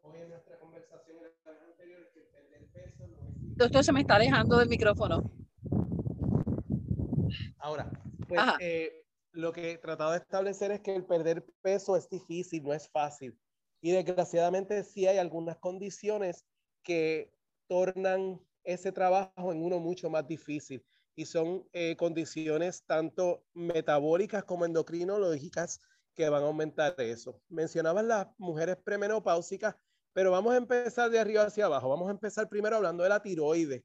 hoy 0.03 0.21
en 0.21 0.31
nuestra 0.31 0.59
conversación 0.59 1.19
anterior 1.45 2.11
que 2.13 2.21
perder 2.23 2.67
peso 2.73 3.07
no 3.09 3.29
es... 3.29 3.57
Doctor, 3.57 3.85
se 3.85 3.93
me 3.93 4.01
está 4.01 4.17
alejando 4.17 4.59
del 4.59 4.69
micrófono. 4.69 5.31
Ahora, 7.59 7.91
pues 8.29 8.41
eh, 8.61 9.04
lo 9.35 9.53
que 9.53 9.73
he 9.73 9.79
tratado 9.79 10.13
de 10.13 10.19
establecer 10.19 10.71
es 10.71 10.81
que 10.81 10.95
el 10.95 11.05
perder 11.05 11.45
peso 11.61 11.97
es 11.97 12.09
difícil, 12.09 12.63
no 12.63 12.73
es 12.73 12.89
fácil. 12.89 13.39
Y 13.81 13.91
desgraciadamente 13.91 14.83
sí 14.85 15.07
hay 15.07 15.19
algunas 15.19 15.59
condiciones 15.59 16.45
que 16.83 17.33
tornan 17.69 18.41
ese 18.63 18.93
trabajo 18.93 19.53
en 19.53 19.63
uno 19.63 19.79
mucho 19.81 20.09
más 20.09 20.27
difícil. 20.27 20.85
Y 21.17 21.27
son 21.27 21.69
eh, 21.73 21.97
condiciones 21.97 22.85
tanto 22.87 23.45
metabólicas 23.53 24.45
como 24.45 24.65
endocrinológicas 24.65 25.81
que 26.15 26.29
van 26.29 26.45
a 26.45 26.47
aumentar 26.47 26.95
eso. 26.99 27.41
Mencionabas 27.49 28.05
las 28.05 28.29
mujeres 28.39 28.77
premenopáusicas, 28.77 29.75
pero 30.13 30.31
vamos 30.31 30.55
a 30.55 30.59
empezar 30.59 31.11
de 31.11 31.19
arriba 31.19 31.43
hacia 31.43 31.67
abajo. 31.67 31.89
Vamos 31.89 32.09
a 32.09 32.13
empezar 32.13 32.49
primero 32.49 32.77
hablando 32.77 33.03
de 33.03 33.09
la 33.09 33.21
tiroide. 33.21 33.85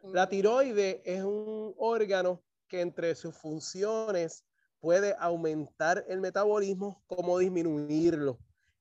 La 0.00 0.28
tiroide 0.28 1.02
es 1.04 1.22
un 1.22 1.74
órgano 1.76 2.42
que 2.68 2.80
entre 2.80 3.14
sus 3.14 3.34
funciones 3.36 4.44
puede 4.80 5.14
aumentar 5.18 6.04
el 6.08 6.20
metabolismo 6.20 7.02
como 7.06 7.38
disminuirlo. 7.38 8.38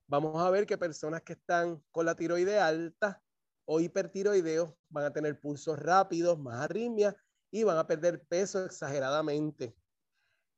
Vamos 0.08 0.42
a 0.42 0.50
ver 0.50 0.66
que 0.66 0.78
personas 0.78 1.22
que 1.22 1.34
están 1.34 1.84
con 1.92 2.06
la 2.06 2.16
tiroide 2.16 2.60
alta 2.60 3.22
o 3.66 3.80
hipertiroideos 3.80 4.74
van 4.90 5.06
a 5.06 5.12
tener 5.12 5.40
pulsos 5.40 5.78
rápidos, 5.78 6.40
más 6.40 6.62
arritmia 6.62 7.16
y 7.52 7.64
van 7.64 7.78
a 7.78 7.88
perder 7.88 8.24
peso 8.26 8.64
exageradamente. 8.64 9.76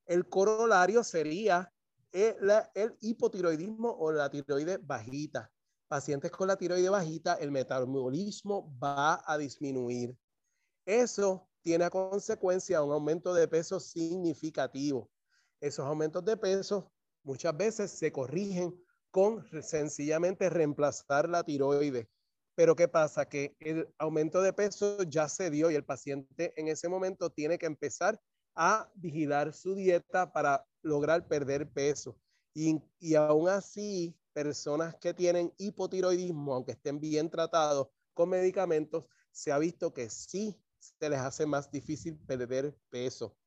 El 0.05 0.27
corolario 0.29 1.03
sería 1.03 1.73
el, 2.11 2.51
el 2.75 2.95
hipotiroidismo 2.99 3.89
o 3.89 4.11
la 4.11 4.29
tiroide 4.29 4.77
bajita. 4.77 5.51
Pacientes 5.87 6.29
con 6.29 6.47
la 6.47 6.55
tiroide 6.55 6.89
bajita, 6.89 7.33
el 7.35 7.51
metabolismo 7.51 8.77
va 8.79 9.23
a 9.25 9.37
disminuir. 9.37 10.15
Eso 10.85 11.47
tiene 11.61 11.85
a 11.85 11.89
consecuencia 11.89 12.83
un 12.83 12.91
aumento 12.91 13.33
de 13.33 13.47
peso 13.47 13.79
significativo. 13.79 15.09
Esos 15.61 15.85
aumentos 15.85 16.23
de 16.25 16.37
peso 16.37 16.91
muchas 17.23 17.55
veces 17.55 17.91
se 17.91 18.11
corrigen 18.11 18.73
con 19.11 19.45
sencillamente 19.61 20.49
reemplazar 20.49 21.27
la 21.27 21.43
tiroides. 21.43 22.07
Pero 22.55 22.75
¿qué 22.75 22.87
pasa? 22.87 23.27
Que 23.27 23.55
el 23.59 23.87
aumento 23.97 24.41
de 24.41 24.53
peso 24.53 25.01
ya 25.03 25.29
se 25.29 25.49
dio 25.49 25.71
y 25.71 25.75
el 25.75 25.85
paciente 25.85 26.53
en 26.57 26.67
ese 26.67 26.89
momento 26.89 27.29
tiene 27.29 27.57
que 27.57 27.65
empezar 27.65 28.19
a 28.55 28.91
vigilar 28.95 29.53
su 29.53 29.75
dieta 29.75 30.31
para 30.33 30.67
lograr 30.81 31.27
perder 31.27 31.71
peso. 31.71 32.19
Y, 32.53 32.81
y 32.99 33.15
aún 33.15 33.47
así, 33.47 34.17
personas 34.33 34.95
que 34.95 35.13
tienen 35.13 35.53
hipotiroidismo, 35.57 36.53
aunque 36.53 36.73
estén 36.73 36.99
bien 36.99 37.29
tratados 37.29 37.87
con 38.13 38.29
medicamentos, 38.29 39.05
se 39.31 39.51
ha 39.51 39.57
visto 39.57 39.93
que 39.93 40.09
sí 40.09 40.61
se 40.79 41.09
les 41.09 41.19
hace 41.19 41.45
más 41.45 41.71
difícil 41.71 42.17
perder 42.17 42.77
peso. 42.89 43.38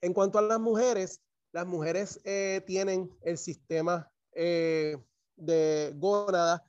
En 0.00 0.12
cuanto 0.12 0.38
a 0.38 0.42
las 0.42 0.60
mujeres, 0.60 1.20
las 1.52 1.66
mujeres 1.66 2.20
eh, 2.24 2.62
tienen 2.66 3.10
el 3.22 3.38
sistema 3.38 4.10
eh, 4.32 4.96
de 5.36 5.92
gónada, 5.96 6.64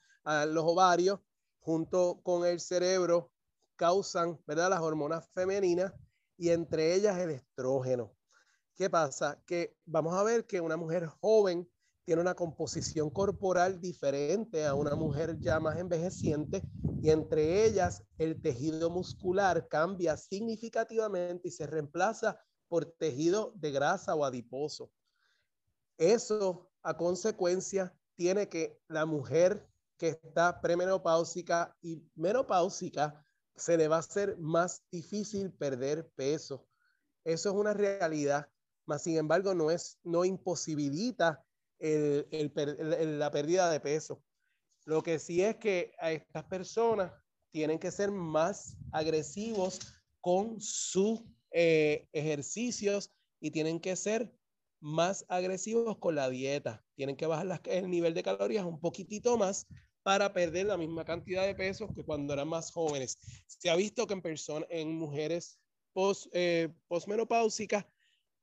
los 0.47 0.63
ovarios, 0.63 1.19
junto 1.59 2.21
con 2.23 2.45
el 2.45 2.59
cerebro, 2.59 3.31
causan 3.75 4.39
¿verdad? 4.45 4.69
las 4.69 4.81
hormonas 4.81 5.27
femeninas 5.33 5.93
y 6.37 6.49
entre 6.49 6.93
ellas 6.93 7.17
el 7.17 7.31
estrógeno. 7.31 8.15
¿Qué 8.75 8.89
pasa? 8.89 9.41
Que 9.45 9.75
vamos 9.85 10.13
a 10.13 10.23
ver 10.23 10.45
que 10.45 10.61
una 10.61 10.77
mujer 10.77 11.07
joven 11.07 11.69
tiene 12.05 12.21
una 12.21 12.33
composición 12.33 13.09
corporal 13.09 13.79
diferente 13.79 14.65
a 14.65 14.73
una 14.73 14.95
mujer 14.95 15.39
ya 15.39 15.59
más 15.59 15.77
envejeciente 15.77 16.63
y 17.01 17.09
entre 17.09 17.65
ellas 17.65 18.03
el 18.17 18.41
tejido 18.41 18.89
muscular 18.89 19.67
cambia 19.67 20.17
significativamente 20.17 21.49
y 21.49 21.51
se 21.51 21.67
reemplaza 21.67 22.39
por 22.69 22.85
tejido 22.85 23.51
de 23.55 23.71
grasa 23.71 24.15
o 24.15 24.23
adiposo. 24.23 24.91
Eso 25.97 26.71
a 26.81 26.95
consecuencia 26.95 27.93
tiene 28.15 28.47
que 28.47 28.79
la 28.87 29.05
mujer 29.05 29.67
que 29.97 30.09
está 30.09 30.61
premenopáusica 30.61 31.75
y 31.81 32.01
menopáusica 32.15 33.25
se 33.55 33.75
le 33.75 33.89
va 33.89 33.97
a 33.97 33.99
hacer 33.99 34.37
más 34.37 34.83
difícil 34.89 35.51
perder 35.51 36.09
peso. 36.15 36.65
Eso 37.25 37.49
es 37.49 37.55
una 37.55 37.73
realidad, 37.73 38.49
mas 38.85 39.03
sin 39.03 39.17
embargo 39.17 39.53
no 39.53 39.69
es 39.71 39.99
no 40.03 40.23
imposibilita 40.23 41.43
la 41.79 43.31
pérdida 43.31 43.69
de 43.69 43.79
peso. 43.79 44.23
Lo 44.85 45.03
que 45.03 45.19
sí 45.19 45.41
es 45.43 45.57
que 45.57 45.93
a 45.99 46.11
estas 46.11 46.45
personas 46.45 47.11
tienen 47.51 47.79
que 47.79 47.91
ser 47.91 48.11
más 48.11 48.77
agresivos 48.91 49.79
con 50.21 50.59
sus 50.61 51.21
eh, 51.51 52.07
ejercicios 52.13 53.11
y 53.39 53.51
tienen 53.51 53.79
que 53.79 53.95
ser 53.95 54.31
más 54.79 55.25
agresivos 55.27 55.97
con 55.97 56.15
la 56.15 56.29
dieta. 56.29 56.83
Tienen 56.95 57.15
que 57.15 57.25
bajar 57.25 57.61
el 57.65 57.89
nivel 57.89 58.13
de 58.13 58.23
calorías 58.23 58.65
un 58.65 58.79
poquitito 58.79 59.37
más 59.37 59.67
para 60.03 60.33
perder 60.33 60.67
la 60.67 60.77
misma 60.77 61.05
cantidad 61.05 61.45
de 61.45 61.55
pesos 61.55 61.89
que 61.93 62.03
cuando 62.03 62.33
eran 62.33 62.47
más 62.47 62.71
jóvenes. 62.71 63.17
Se 63.47 63.69
ha 63.69 63.75
visto 63.75 64.07
que 64.07 64.13
en 64.13 64.21
personas, 64.21 64.67
en 64.71 64.93
mujeres 64.95 65.59
post, 65.93 66.27
eh, 66.31 66.69
postmenopáusicas, 66.87 67.85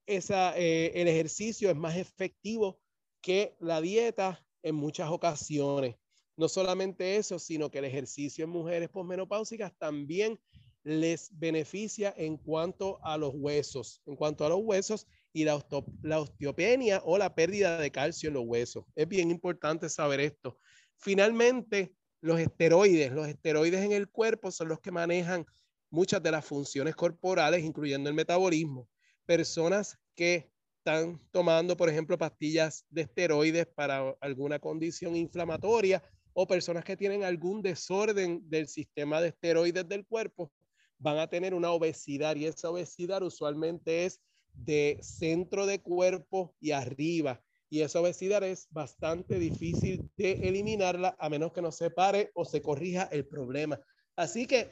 eh, 0.06 0.92
el 0.94 1.08
ejercicio 1.08 1.70
es 1.70 1.76
más 1.76 1.96
efectivo 1.96 2.80
que 3.20 3.56
la 3.58 3.80
dieta 3.80 4.44
en 4.62 4.74
muchas 4.74 5.10
ocasiones. 5.10 5.96
No 6.36 6.48
solamente 6.48 7.16
eso, 7.16 7.38
sino 7.38 7.70
que 7.70 7.78
el 7.78 7.86
ejercicio 7.86 8.44
en 8.44 8.50
mujeres 8.50 8.90
posmenopáusicas 8.90 9.72
también 9.78 10.38
les 10.86 11.30
beneficia 11.36 12.14
en 12.16 12.36
cuanto 12.36 13.04
a 13.04 13.18
los 13.18 13.32
huesos, 13.34 14.00
en 14.06 14.14
cuanto 14.14 14.46
a 14.46 14.48
los 14.48 14.60
huesos 14.62 15.08
y 15.32 15.44
la, 15.44 15.60
la 16.02 16.20
osteopenia 16.20 17.02
o 17.04 17.18
la 17.18 17.34
pérdida 17.34 17.76
de 17.80 17.90
calcio 17.90 18.28
en 18.28 18.34
los 18.34 18.44
huesos. 18.46 18.84
Es 18.94 19.08
bien 19.08 19.32
importante 19.32 19.88
saber 19.88 20.20
esto. 20.20 20.60
Finalmente, 20.96 21.92
los 22.20 22.38
esteroides, 22.38 23.10
los 23.10 23.26
esteroides 23.26 23.84
en 23.84 23.90
el 23.90 24.08
cuerpo 24.08 24.52
son 24.52 24.68
los 24.68 24.78
que 24.78 24.92
manejan 24.92 25.44
muchas 25.90 26.22
de 26.22 26.30
las 26.30 26.44
funciones 26.44 26.94
corporales, 26.94 27.64
incluyendo 27.64 28.08
el 28.08 28.14
metabolismo. 28.14 28.88
Personas 29.24 29.98
que 30.14 30.52
están 30.78 31.20
tomando, 31.32 31.76
por 31.76 31.88
ejemplo, 31.88 32.16
pastillas 32.16 32.86
de 32.90 33.02
esteroides 33.02 33.66
para 33.66 34.14
alguna 34.20 34.60
condición 34.60 35.16
inflamatoria 35.16 36.00
o 36.32 36.46
personas 36.46 36.84
que 36.84 36.96
tienen 36.96 37.24
algún 37.24 37.60
desorden 37.60 38.48
del 38.48 38.68
sistema 38.68 39.20
de 39.20 39.28
esteroides 39.28 39.88
del 39.88 40.06
cuerpo, 40.06 40.52
van 40.98 41.18
a 41.18 41.28
tener 41.28 41.54
una 41.54 41.70
obesidad 41.70 42.36
y 42.36 42.46
esa 42.46 42.70
obesidad 42.70 43.22
usualmente 43.22 44.06
es 44.06 44.20
de 44.54 44.98
centro 45.02 45.66
de 45.66 45.80
cuerpo 45.80 46.54
y 46.60 46.70
arriba. 46.70 47.42
Y 47.68 47.80
esa 47.80 48.00
obesidad 48.00 48.42
es 48.42 48.68
bastante 48.70 49.38
difícil 49.38 50.08
de 50.16 50.32
eliminarla 50.48 51.16
a 51.18 51.28
menos 51.28 51.52
que 51.52 51.62
no 51.62 51.72
se 51.72 51.90
pare 51.90 52.30
o 52.34 52.44
se 52.44 52.62
corrija 52.62 53.04
el 53.12 53.26
problema. 53.26 53.78
Así 54.14 54.46
que 54.46 54.70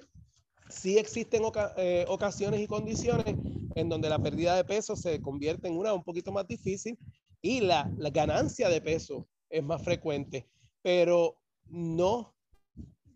sí 0.68 0.96
existen 0.96 1.42
eh, 1.76 2.04
ocasiones 2.08 2.60
y 2.60 2.66
condiciones 2.66 3.34
en 3.74 3.88
donde 3.88 4.08
la 4.08 4.22
pérdida 4.22 4.56
de 4.56 4.64
peso 4.64 4.96
se 4.96 5.20
convierte 5.20 5.68
en 5.68 5.76
una 5.76 5.92
un 5.92 6.04
poquito 6.04 6.32
más 6.32 6.46
difícil 6.46 6.96
y 7.42 7.60
la, 7.60 7.90
la 7.98 8.10
ganancia 8.10 8.68
de 8.68 8.80
peso 8.80 9.28
es 9.50 9.62
más 9.62 9.82
frecuente, 9.82 10.48
pero 10.82 11.36
no, 11.66 12.34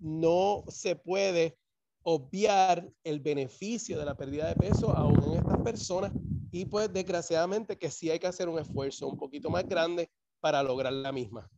no 0.01 0.65
se 0.69 0.97
puede 0.97 1.57
obviar 2.11 2.91
el 3.05 3.21
beneficio 3.21 3.99
de 3.99 4.07
la 4.07 4.17
pérdida 4.17 4.49
de 4.49 4.55
peso 4.55 4.97
aún 4.97 5.23
en 5.25 5.33
estas 5.41 5.59
personas 5.59 6.11
y 6.51 6.65
pues 6.65 6.91
desgraciadamente 6.91 7.77
que 7.77 7.91
sí 7.91 8.09
hay 8.09 8.19
que 8.19 8.27
hacer 8.27 8.49
un 8.49 8.59
esfuerzo 8.59 9.09
un 9.09 9.19
poquito 9.19 9.51
más 9.51 9.69
grande 9.69 10.11
para 10.41 10.63
lograr 10.63 10.95
la 10.95 11.13
misma. 11.13 11.51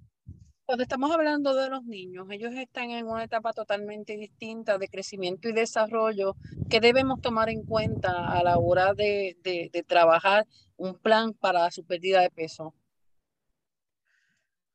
Cuando 0.65 0.83
estamos 0.83 1.13
hablando 1.13 1.55
de 1.55 1.71
los 1.71 1.85
niños, 1.85 2.27
ellos 2.31 2.53
están 2.55 2.91
en 2.91 3.07
una 3.07 3.23
etapa 3.23 3.53
totalmente 3.53 4.17
distinta 4.17 4.77
de 4.77 4.89
crecimiento 4.89 5.49
y 5.49 5.53
desarrollo 5.53 6.35
que 6.69 6.81
debemos 6.81 7.21
tomar 7.21 7.49
en 7.49 7.65
cuenta 7.65 8.27
a 8.27 8.43
la 8.43 8.59
hora 8.59 8.93
de, 8.93 9.37
de, 9.45 9.85
trabajar 9.85 10.49
un 10.77 10.99
plan 10.99 11.33
para 11.33 11.71
su 11.71 11.85
pérdida 11.85 12.23
de 12.23 12.31
peso. 12.31 12.75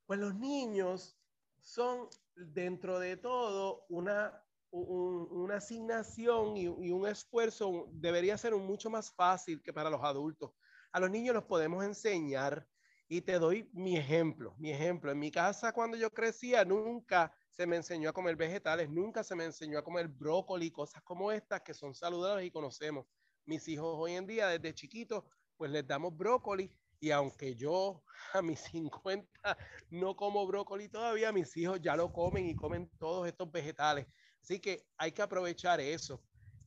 Pues 0.06 0.20
los 0.20 0.36
niños 0.36 1.18
son 1.60 2.08
dentro 2.36 2.98
de 3.00 3.18
todo 3.18 3.86
una, 3.90 4.45
una 4.76 5.56
asignación 5.58 6.58
y, 6.58 6.64
y, 6.64 6.92
un 6.92 7.08
esfuerzo, 7.08 7.88
debería 7.92 8.38
ser 8.38 8.56
mucho 8.56 8.90
más 8.90 9.12
fácil 9.14 9.62
que 9.62 9.74
para 9.74 9.90
los 9.90 10.04
adultos. 10.04 10.52
A 10.92 11.00
los 11.00 11.10
niños 11.10 11.36
los 11.36 11.46
podemos 11.46 11.84
enseñar 11.84 12.68
Y 13.08 13.22
te 13.22 13.40
doy 13.40 13.70
mi 13.74 13.98
ejemplo, 13.98 14.56
mi 14.58 14.72
ejemplo. 14.72 15.12
En 15.12 15.20
mi 15.20 15.32
casa 15.32 15.72
cuando 15.74 15.98
yo 15.98 16.12
crecía 16.14 16.66
nunca 16.66 17.34
se 17.52 17.68
me 17.68 17.78
enseñó 17.78 18.10
a 18.10 18.14
comer 18.14 18.36
vegetales, 18.36 18.90
nunca 18.90 19.24
se 19.24 19.36
me 19.36 19.46
enseñó 19.46 19.78
a 19.80 19.84
comer 19.84 20.08
brócoli, 20.08 20.72
cosas 20.72 21.04
como 21.04 21.32
estas 21.32 21.62
que 21.62 21.74
son 21.74 21.94
saludables 21.96 22.48
y 22.48 22.52
conocemos. 22.52 23.06
Mis 23.46 23.68
hijos 23.68 23.96
hoy 23.98 24.14
en 24.14 24.28
día 24.28 24.48
desde 24.48 24.74
chiquitos 24.74 25.24
pues 25.58 25.72
les 25.72 25.86
damos 25.88 26.16
brócoli 26.18 26.72
y 27.00 27.12
aunque 27.12 27.56
yo 27.56 28.04
a 28.34 28.42
mis 28.42 28.60
50 28.72 29.58
no 29.90 30.16
como 30.16 30.46
brócoli 30.48 30.90
todavía, 30.90 31.32
mis 31.32 31.56
hijos 31.58 31.80
ya 31.82 31.96
lo 31.96 32.12
comen 32.12 32.48
y 32.48 32.56
comen 32.56 32.90
todos 32.98 33.28
estos 33.28 33.52
vegetales. 33.52 34.08
Así 34.46 34.60
que 34.60 34.86
hay 35.00 35.12
que 35.12 35.24
aprovechar 35.24 35.82
eso. 35.82 36.22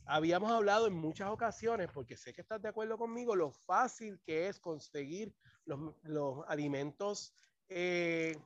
Habíamos 0.05 0.51
hablado 0.51 0.89
en 0.89 0.95
muchas 0.95 1.31
ocasiones, 1.31 1.89
porque 1.95 2.17
sé 2.17 2.33
que 2.33 2.41
estás 2.41 2.61
de 2.61 2.69
acuerdo 2.69 2.99
conmigo, 2.99 3.37
lo 3.37 3.53
fácil 3.53 4.19
que 4.27 4.49
es 4.49 4.59
conseguir 4.59 5.33
los, 5.65 6.45
alimentos 6.49 7.33
eh, 7.69 8.37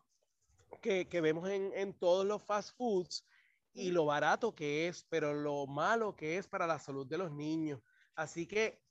que, 0.83 1.21
vemos 1.23 1.49
en, 1.49 1.73
en 1.73 1.95
todos 1.95 2.27
los 2.27 2.43
fast 2.43 2.77
foods 2.77 3.25
y 3.73 3.91
lo 3.91 4.05
barato 4.05 4.55
que 4.55 4.89
es, 4.89 5.07
pero 5.09 5.33
lo 5.33 5.67
malo 5.67 6.15
que 6.15 6.37
es 6.37 6.47
para 6.47 6.67
la 6.67 6.79
salud 6.79 7.07
de 7.07 7.17
los 7.17 7.33
niños. 7.33 7.81
Así 8.15 8.47
que 8.47 8.83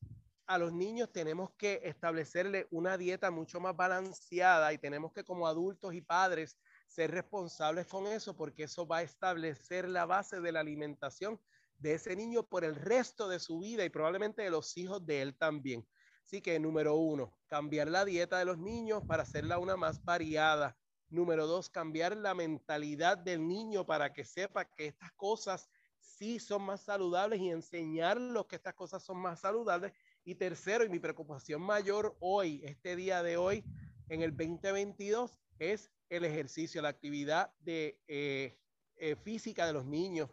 a 0.48 0.58
los 0.58 0.74
niños 0.74 1.12
tenemos 1.12 1.52
que 1.52 1.82
establecerle 1.84 2.68
una 2.72 2.98
dieta 2.98 3.30
mucho 3.30 3.60
más 3.60 3.76
balanceada 3.76 4.74
y 4.74 4.80
tenemos 4.80 5.14
que 5.14 5.24
como 5.24 5.46
adultos 5.46 5.94
y 5.94 6.02
padres 6.02 6.58
ser 6.92 7.12
responsables 7.12 7.88
con 7.88 8.06
eso 8.06 8.36
porque 8.36 8.64
eso 8.64 8.86
va 8.86 8.98
a 8.98 9.04
establecer 9.04 9.88
la 9.88 10.06
base 10.06 10.42
de 10.42 10.52
la 10.52 10.60
alimentación 10.60 11.40
de 11.78 11.94
ese 11.94 12.16
niño 12.16 12.44
por 12.44 12.66
el 12.66 12.76
resto 12.76 13.30
de 13.30 13.40
su 13.40 13.60
vida 13.60 13.86
y 13.86 13.90
probablemente 13.90 14.42
de 14.42 14.50
los 14.50 14.78
hijos 14.78 15.06
de 15.06 15.22
él 15.22 15.36
también. 15.36 15.88
Así 16.26 16.42
que 16.42 16.60
número 16.60 16.96
uno, 16.96 17.34
cambiar 17.48 17.88
la 17.88 18.06
dieta 18.06 18.38
de 18.38 18.46
los 18.46 18.58
niños 18.58 19.04
para 19.08 19.24
hacerla 19.24 19.58
una 19.58 19.78
más 19.78 20.04
variada. 20.04 20.78
Número 21.10 21.48
dos, 21.48 21.70
cambiar 21.70 22.16
la 22.16 22.34
mentalidad 22.34 23.18
del 23.18 23.48
niño 23.48 23.86
para 23.86 24.14
que 24.14 24.26
sepa 24.26 24.66
que 24.66 24.88
estas 24.88 25.12
cosas 25.14 25.70
sí 26.00 26.40
son 26.40 26.64
más 26.64 26.82
saludables 26.82 27.40
y 27.40 27.50
enseñarlos 27.50 28.46
que 28.48 28.56
estas 28.58 28.76
cosas 28.76 29.04
son 29.04 29.18
más 29.18 29.40
saludables 29.40 29.94
y 30.24 30.36
tercero, 30.36 30.84
y 30.84 30.90
mi 30.90 31.00
preocupación 31.00 31.62
mayor 31.62 32.16
hoy, 32.20 32.62
este 32.64 32.96
día 32.96 33.24
de 33.24 33.38
hoy, 33.38 33.64
en 34.08 34.22
el 34.22 34.36
2022, 34.36 35.40
es 35.58 35.90
el 36.12 36.26
ejercicio, 36.26 36.82
la 36.82 36.90
actividad 36.90 37.54
de, 37.60 38.00
eh, 38.08 38.60
eh, 38.98 39.16
física 39.16 39.66
de 39.66 39.74
los 39.74 39.86
niños. 39.86 40.30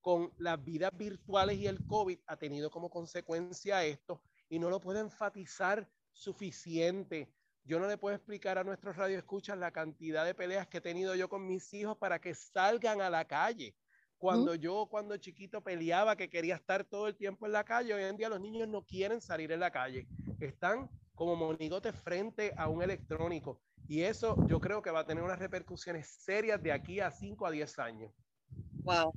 Con 0.00 0.32
las 0.38 0.62
vidas 0.64 0.96
virtuales 0.96 1.58
y 1.58 1.66
el 1.66 1.86
COVID 1.86 2.18
ha 2.26 2.36
tenido 2.36 2.70
como 2.70 2.88
consecuencia 2.88 3.84
esto 3.84 4.22
y 4.48 4.58
no 4.58 4.70
lo 4.70 4.80
puedo 4.80 4.98
enfatizar 4.98 5.88
suficiente. 6.10 7.32
Yo 7.64 7.78
no 7.78 7.86
le 7.86 7.98
puedo 7.98 8.16
explicar 8.16 8.58
a 8.58 8.64
nuestros 8.64 8.96
radioescuchas 8.96 9.58
la 9.58 9.70
cantidad 9.70 10.24
de 10.24 10.34
peleas 10.34 10.66
que 10.66 10.78
he 10.78 10.80
tenido 10.80 11.14
yo 11.14 11.28
con 11.28 11.46
mis 11.46 11.72
hijos 11.74 11.96
para 11.98 12.18
que 12.18 12.34
salgan 12.34 13.00
a 13.02 13.10
la 13.10 13.26
calle. 13.26 13.76
Cuando 14.16 14.54
yo, 14.54 14.86
cuando 14.90 15.16
chiquito, 15.16 15.62
peleaba 15.62 16.16
que 16.16 16.28
quería 16.28 16.56
estar 16.56 16.84
todo 16.84 17.06
el 17.06 17.16
tiempo 17.16 17.46
en 17.46 17.52
la 17.52 17.64
calle, 17.64 17.94
hoy 17.94 18.02
en 18.02 18.16
día 18.16 18.28
los 18.28 18.40
niños 18.40 18.68
no 18.68 18.84
quieren 18.84 19.20
salir 19.20 19.52
en 19.52 19.60
la 19.60 19.70
calle. 19.70 20.08
Están 20.40 20.90
como 21.14 21.36
monigotes 21.36 21.94
frente 21.94 22.52
a 22.56 22.68
un 22.68 22.82
electrónico. 22.82 23.62
Y 23.90 24.04
eso 24.04 24.36
yo 24.46 24.60
creo 24.60 24.80
que 24.82 24.92
va 24.92 25.00
a 25.00 25.04
tener 25.04 25.24
unas 25.24 25.40
repercusiones 25.40 26.06
serias 26.06 26.62
de 26.62 26.70
aquí 26.70 27.00
a 27.00 27.10
5 27.10 27.44
a 27.44 27.50
10 27.50 27.76
años. 27.80 28.12
Wow. 28.84 29.12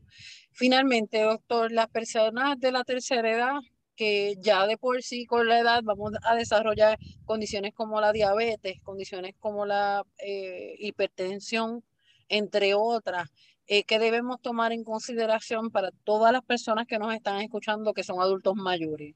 Finalmente, 0.52 1.22
doctor, 1.22 1.72
las 1.72 1.88
personas 1.90 2.60
de 2.60 2.72
la 2.72 2.84
tercera 2.84 3.30
edad 3.30 3.60
que 3.96 4.34
ya 4.40 4.66
de 4.66 4.80
por 4.80 5.04
sí 5.04 5.28
con 5.28 5.48
la 5.48 5.60
edad 5.60 5.84
vamos 5.84 6.14
a 6.24 6.34
desarrollar 6.34 6.98
condiciones 7.24 7.76
como 7.76 8.02
la 8.02 8.12
diabetes, 8.12 8.82
condiciones 8.82 9.36
como 9.40 9.68
la 9.68 10.04
eh, 10.18 10.74
hipertensión, 10.80 11.84
entre 12.28 12.74
otras. 12.74 13.30
Eh, 13.68 13.84
que 13.84 14.00
debemos 14.00 14.42
tomar 14.42 14.72
en 14.72 14.84
consideración 14.84 15.70
para 15.70 15.92
todas 16.04 16.34
las 16.34 16.44
personas 16.44 16.88
que 16.88 16.98
nos 16.98 17.14
están 17.14 17.42
escuchando 17.42 17.94
que 17.94 18.04
son 18.04 18.20
adultos 18.20 18.56
mayores? 18.56 19.14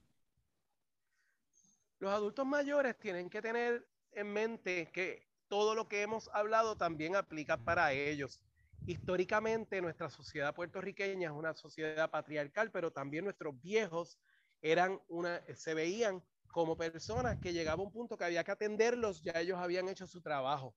Los 1.98 2.12
adultos 2.12 2.46
mayores 2.46 2.96
tienen 3.00 3.28
que 3.28 3.42
tener 3.42 3.88
en 4.12 4.32
mente 4.32 4.92
que 4.94 5.27
todo 5.48 5.76
lo 5.76 5.88
que 5.88 6.02
hemos 6.02 6.30
hablado 6.34 6.78
también 6.78 7.16
aplica 7.16 7.58
para 7.58 7.94
ellos. 7.94 8.42
Históricamente 8.86 9.82
nuestra 9.82 10.10
sociedad 10.10 10.56
puertorriqueña 10.56 11.30
es 11.30 11.36
una 11.36 11.54
sociedad 11.54 12.10
patriarcal, 12.10 12.72
pero 12.72 12.92
también 12.92 13.26
nuestros 13.26 13.60
viejos 13.62 14.18
eran 14.62 15.00
una, 15.08 15.42
se 15.56 15.74
veían 15.74 16.24
como 16.48 16.78
personas 16.78 17.38
que 17.40 17.54
llegaba 17.54 17.84
un 17.84 17.92
punto 17.92 18.18
que 18.18 18.26
había 18.26 18.44
que 18.44 18.52
atenderlos, 18.52 19.22
ya 19.22 19.34
ellos 19.40 19.60
habían 19.60 19.90
hecho 19.90 20.08
su 20.08 20.22
trabajo. 20.22 20.76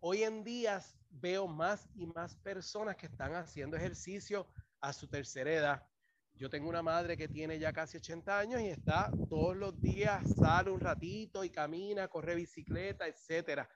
Hoy 0.00 0.22
en 0.22 0.44
día 0.44 0.82
veo 1.10 1.46
más 1.46 1.88
y 1.94 2.06
más 2.06 2.36
personas 2.36 2.96
que 2.96 3.06
están 3.06 3.34
haciendo 3.34 3.76
ejercicio 3.76 4.46
a 4.80 4.92
su 4.92 5.08
tercera 5.08 5.52
edad. 5.52 5.88
Yo 6.34 6.48
tengo 6.48 6.68
una 6.68 6.82
madre 6.82 7.16
que 7.16 7.26
tiene 7.26 7.58
ya 7.58 7.72
casi 7.72 7.96
80 7.96 8.38
años 8.38 8.60
y 8.60 8.68
está 8.68 9.10
todos 9.28 9.56
los 9.56 9.80
días, 9.80 10.22
sale 10.38 10.70
un 10.70 10.78
ratito 10.78 11.42
y 11.42 11.50
camina, 11.50 12.06
corre 12.06 12.36
bicicleta, 12.36 13.08
etcétera. 13.08 13.68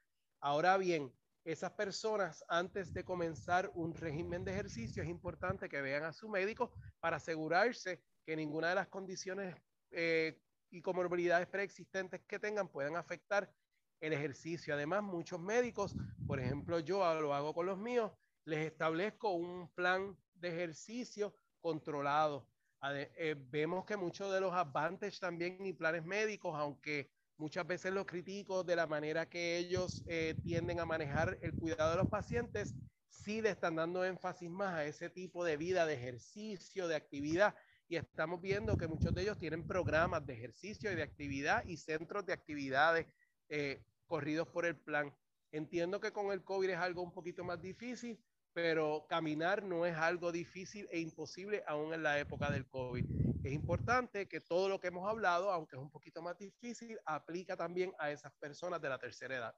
Ahora 0.45 0.77
bien, 0.77 1.15
esas 1.45 1.71
personas 1.71 2.45
antes 2.49 2.93
de 2.93 3.05
comenzar 3.05 3.71
un 3.75 3.95
régimen 3.95 4.45
de 4.45 4.51
ejercicio 4.51 5.01
es 5.01 5.09
importante 5.09 5.69
que 5.69 5.81
vean 5.81 6.03
a 6.03 6.13
su 6.13 6.29
médico 6.29 6.73
para 6.99 7.19
asegurarse 7.19 8.03
que 8.27 8.35
ninguna 8.35 8.71
de 8.71 8.75
las 8.75 8.89
condiciones 8.89 9.55
eh, 9.93 10.43
y 10.69 10.83
comorbilidades 10.83 11.47
preexistentes 11.47 12.23
que 12.23 12.41
tengan 12.41 12.67
puedan 12.67 12.97
afectar 12.97 13.55
el 14.01 14.13
ejercicio. 14.13 14.75
Además, 14.75 15.05
muchos 15.05 15.39
médicos, 15.39 15.95
por 16.27 16.41
ejemplo, 16.41 16.81
yo 16.81 16.99
lo 17.21 17.35
hago 17.35 17.55
con 17.55 17.67
los 17.67 17.79
míos, 17.79 18.11
les 18.45 18.67
establezco 18.67 19.31
un 19.31 19.73
plan 19.75 20.19
de 20.35 20.49
ejercicio 20.49 21.37
controlado. 21.61 22.49
Eh, 22.91 23.37
vemos 23.39 23.85
que 23.85 23.97
muchos 23.97 24.33
de 24.33 24.41
los 24.41 24.53
advantages 24.53 25.21
también 25.21 25.65
y 25.65 25.73
planes 25.73 26.05
médicos, 26.05 26.53
aunque 26.57 27.13
muchas 27.37 27.67
veces 27.67 27.93
los 27.93 28.07
critico 28.07 28.65
de 28.65 28.77
la 28.77 28.87
manera 28.87 29.29
que 29.29 29.59
ellos 29.59 30.03
eh, 30.07 30.35
tienden 30.43 30.81
a 30.81 30.87
manejar 30.87 31.39
el 31.43 31.55
cuidado 31.55 31.93
de 31.93 31.97
los 31.99 32.09
pacientes, 32.09 32.75
sí 33.09 33.43
le 33.43 33.51
están 33.51 33.77
dando 33.77 34.05
énfasis 34.05 34.51
más 34.51 34.75
a 34.75 34.85
ese 34.85 35.11
tipo 35.11 35.45
de 35.45 35.57
vida, 35.57 35.87
de 35.87 35.95
ejercicio, 35.95 36.89
de 36.89 36.97
actividad. 36.97 37.55
Y 37.89 37.97
estamos 37.97 38.41
viendo 38.41 38.77
que 38.77 38.89
muchos 38.89 39.15
de 39.15 39.23
ellos 39.23 39.39
tienen 39.39 39.67
programas 39.67 40.25
de 40.27 40.35
ejercicio 40.35 40.91
y 40.91 40.95
de 40.95 41.03
actividad 41.03 41.65
y 41.65 41.77
centros 41.77 42.25
de 42.25 42.33
actividades 42.33 43.07
eh, 43.49 43.85
corridos 44.07 44.49
por 44.49 44.65
el 44.65 44.77
plan. 44.77 45.15
Entiendo 45.51 46.01
que 46.01 46.13
con 46.13 46.33
el 46.33 46.43
COVID 46.43 46.71
es 46.71 46.79
algo 46.79 47.03
un 47.03 47.13
poquito 47.13 47.45
más 47.45 47.61
difícil, 47.61 48.19
pero 48.55 49.07
caminar 49.09 49.63
no 49.63 49.85
es 49.85 49.95
algo 49.97 50.33
difícil 50.33 50.89
e 50.91 51.01
imposible 51.01 51.63
aún 51.67 51.93
en 51.93 52.03
la 52.03 52.19
época 52.19 52.51
del 52.51 52.67
COVID. 52.67 53.32
Es 53.45 53.53
importante 53.53 54.29
que 54.29 54.41
todo 54.41 54.69
lo 54.69 54.79
que 54.79 54.89
hemos 54.89 55.09
hablado, 55.09 55.51
aunque 55.51 55.75
es 55.75 55.83
un 55.83 55.91
poquito 55.91 56.23
más 56.23 56.39
difícil, 56.39 56.97
aplica 57.05 57.57
también 57.57 57.93
a 57.99 58.11
esas 58.13 58.33
personas 58.35 58.81
de 58.81 58.89
la 58.89 58.99
tercera 58.99 59.37
edad. 59.37 59.55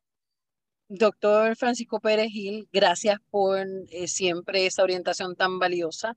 Doctor 0.88 1.54
Francisco 1.56 2.00
Pérez 2.00 2.28
Gil, 2.28 2.68
gracias 2.72 3.18
por 3.30 3.66
eh, 3.90 4.08
siempre 4.08 4.66
esa 4.66 4.82
orientación 4.82 5.36
tan 5.36 5.58
valiosa. 5.58 6.16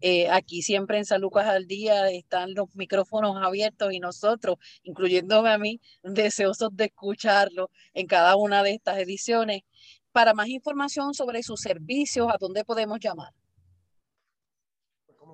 Eh, 0.00 0.28
aquí 0.28 0.62
siempre 0.62 0.98
en 0.98 1.04
San 1.04 1.20
Lucas 1.20 1.46
al 1.46 1.66
Día 1.66 2.08
están 2.10 2.54
los 2.54 2.74
micrófonos 2.76 3.36
abiertos 3.44 3.92
y 3.92 3.98
nosotros, 3.98 4.56
incluyéndome 4.84 5.50
a 5.50 5.58
mí, 5.58 5.80
deseosos 6.04 6.70
de 6.72 6.84
escucharlo 6.86 7.70
en 7.94 8.06
cada 8.06 8.36
una 8.36 8.62
de 8.62 8.74
estas 8.74 8.98
ediciones. 8.98 9.62
Para 10.12 10.34
más 10.34 10.48
información 10.48 11.14
sobre 11.14 11.42
sus 11.42 11.60
servicios, 11.60 12.28
¿a 12.28 12.36
dónde 12.38 12.64
podemos 12.64 12.98
llamar? 13.00 13.32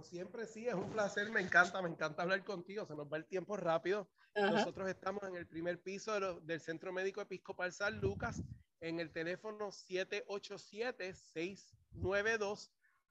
Siempre, 0.05 0.47
sí, 0.47 0.69
es 0.69 0.75
un 0.75 0.91
placer, 0.91 1.31
me 1.31 1.41
encanta, 1.41 1.81
me 1.81 1.89
encanta 1.89 2.23
hablar 2.23 2.45
contigo, 2.45 2.87
se 2.87 2.95
nos 2.95 3.11
va 3.11 3.17
el 3.17 3.27
tiempo 3.27 3.57
rápido. 3.57 4.09
Nosotros 4.37 4.89
estamos 4.89 5.23
en 5.25 5.37
el 5.37 5.47
primer 5.47 5.83
piso 5.83 6.41
del 6.41 6.61
Centro 6.61 6.93
Médico 6.93 7.21
Episcopal 7.21 7.73
San 7.73 8.01
Lucas, 8.01 8.43
en 8.81 9.01
el 9.01 9.13
teléfono 9.13 9.73
787 9.73 11.15
692 11.15 12.71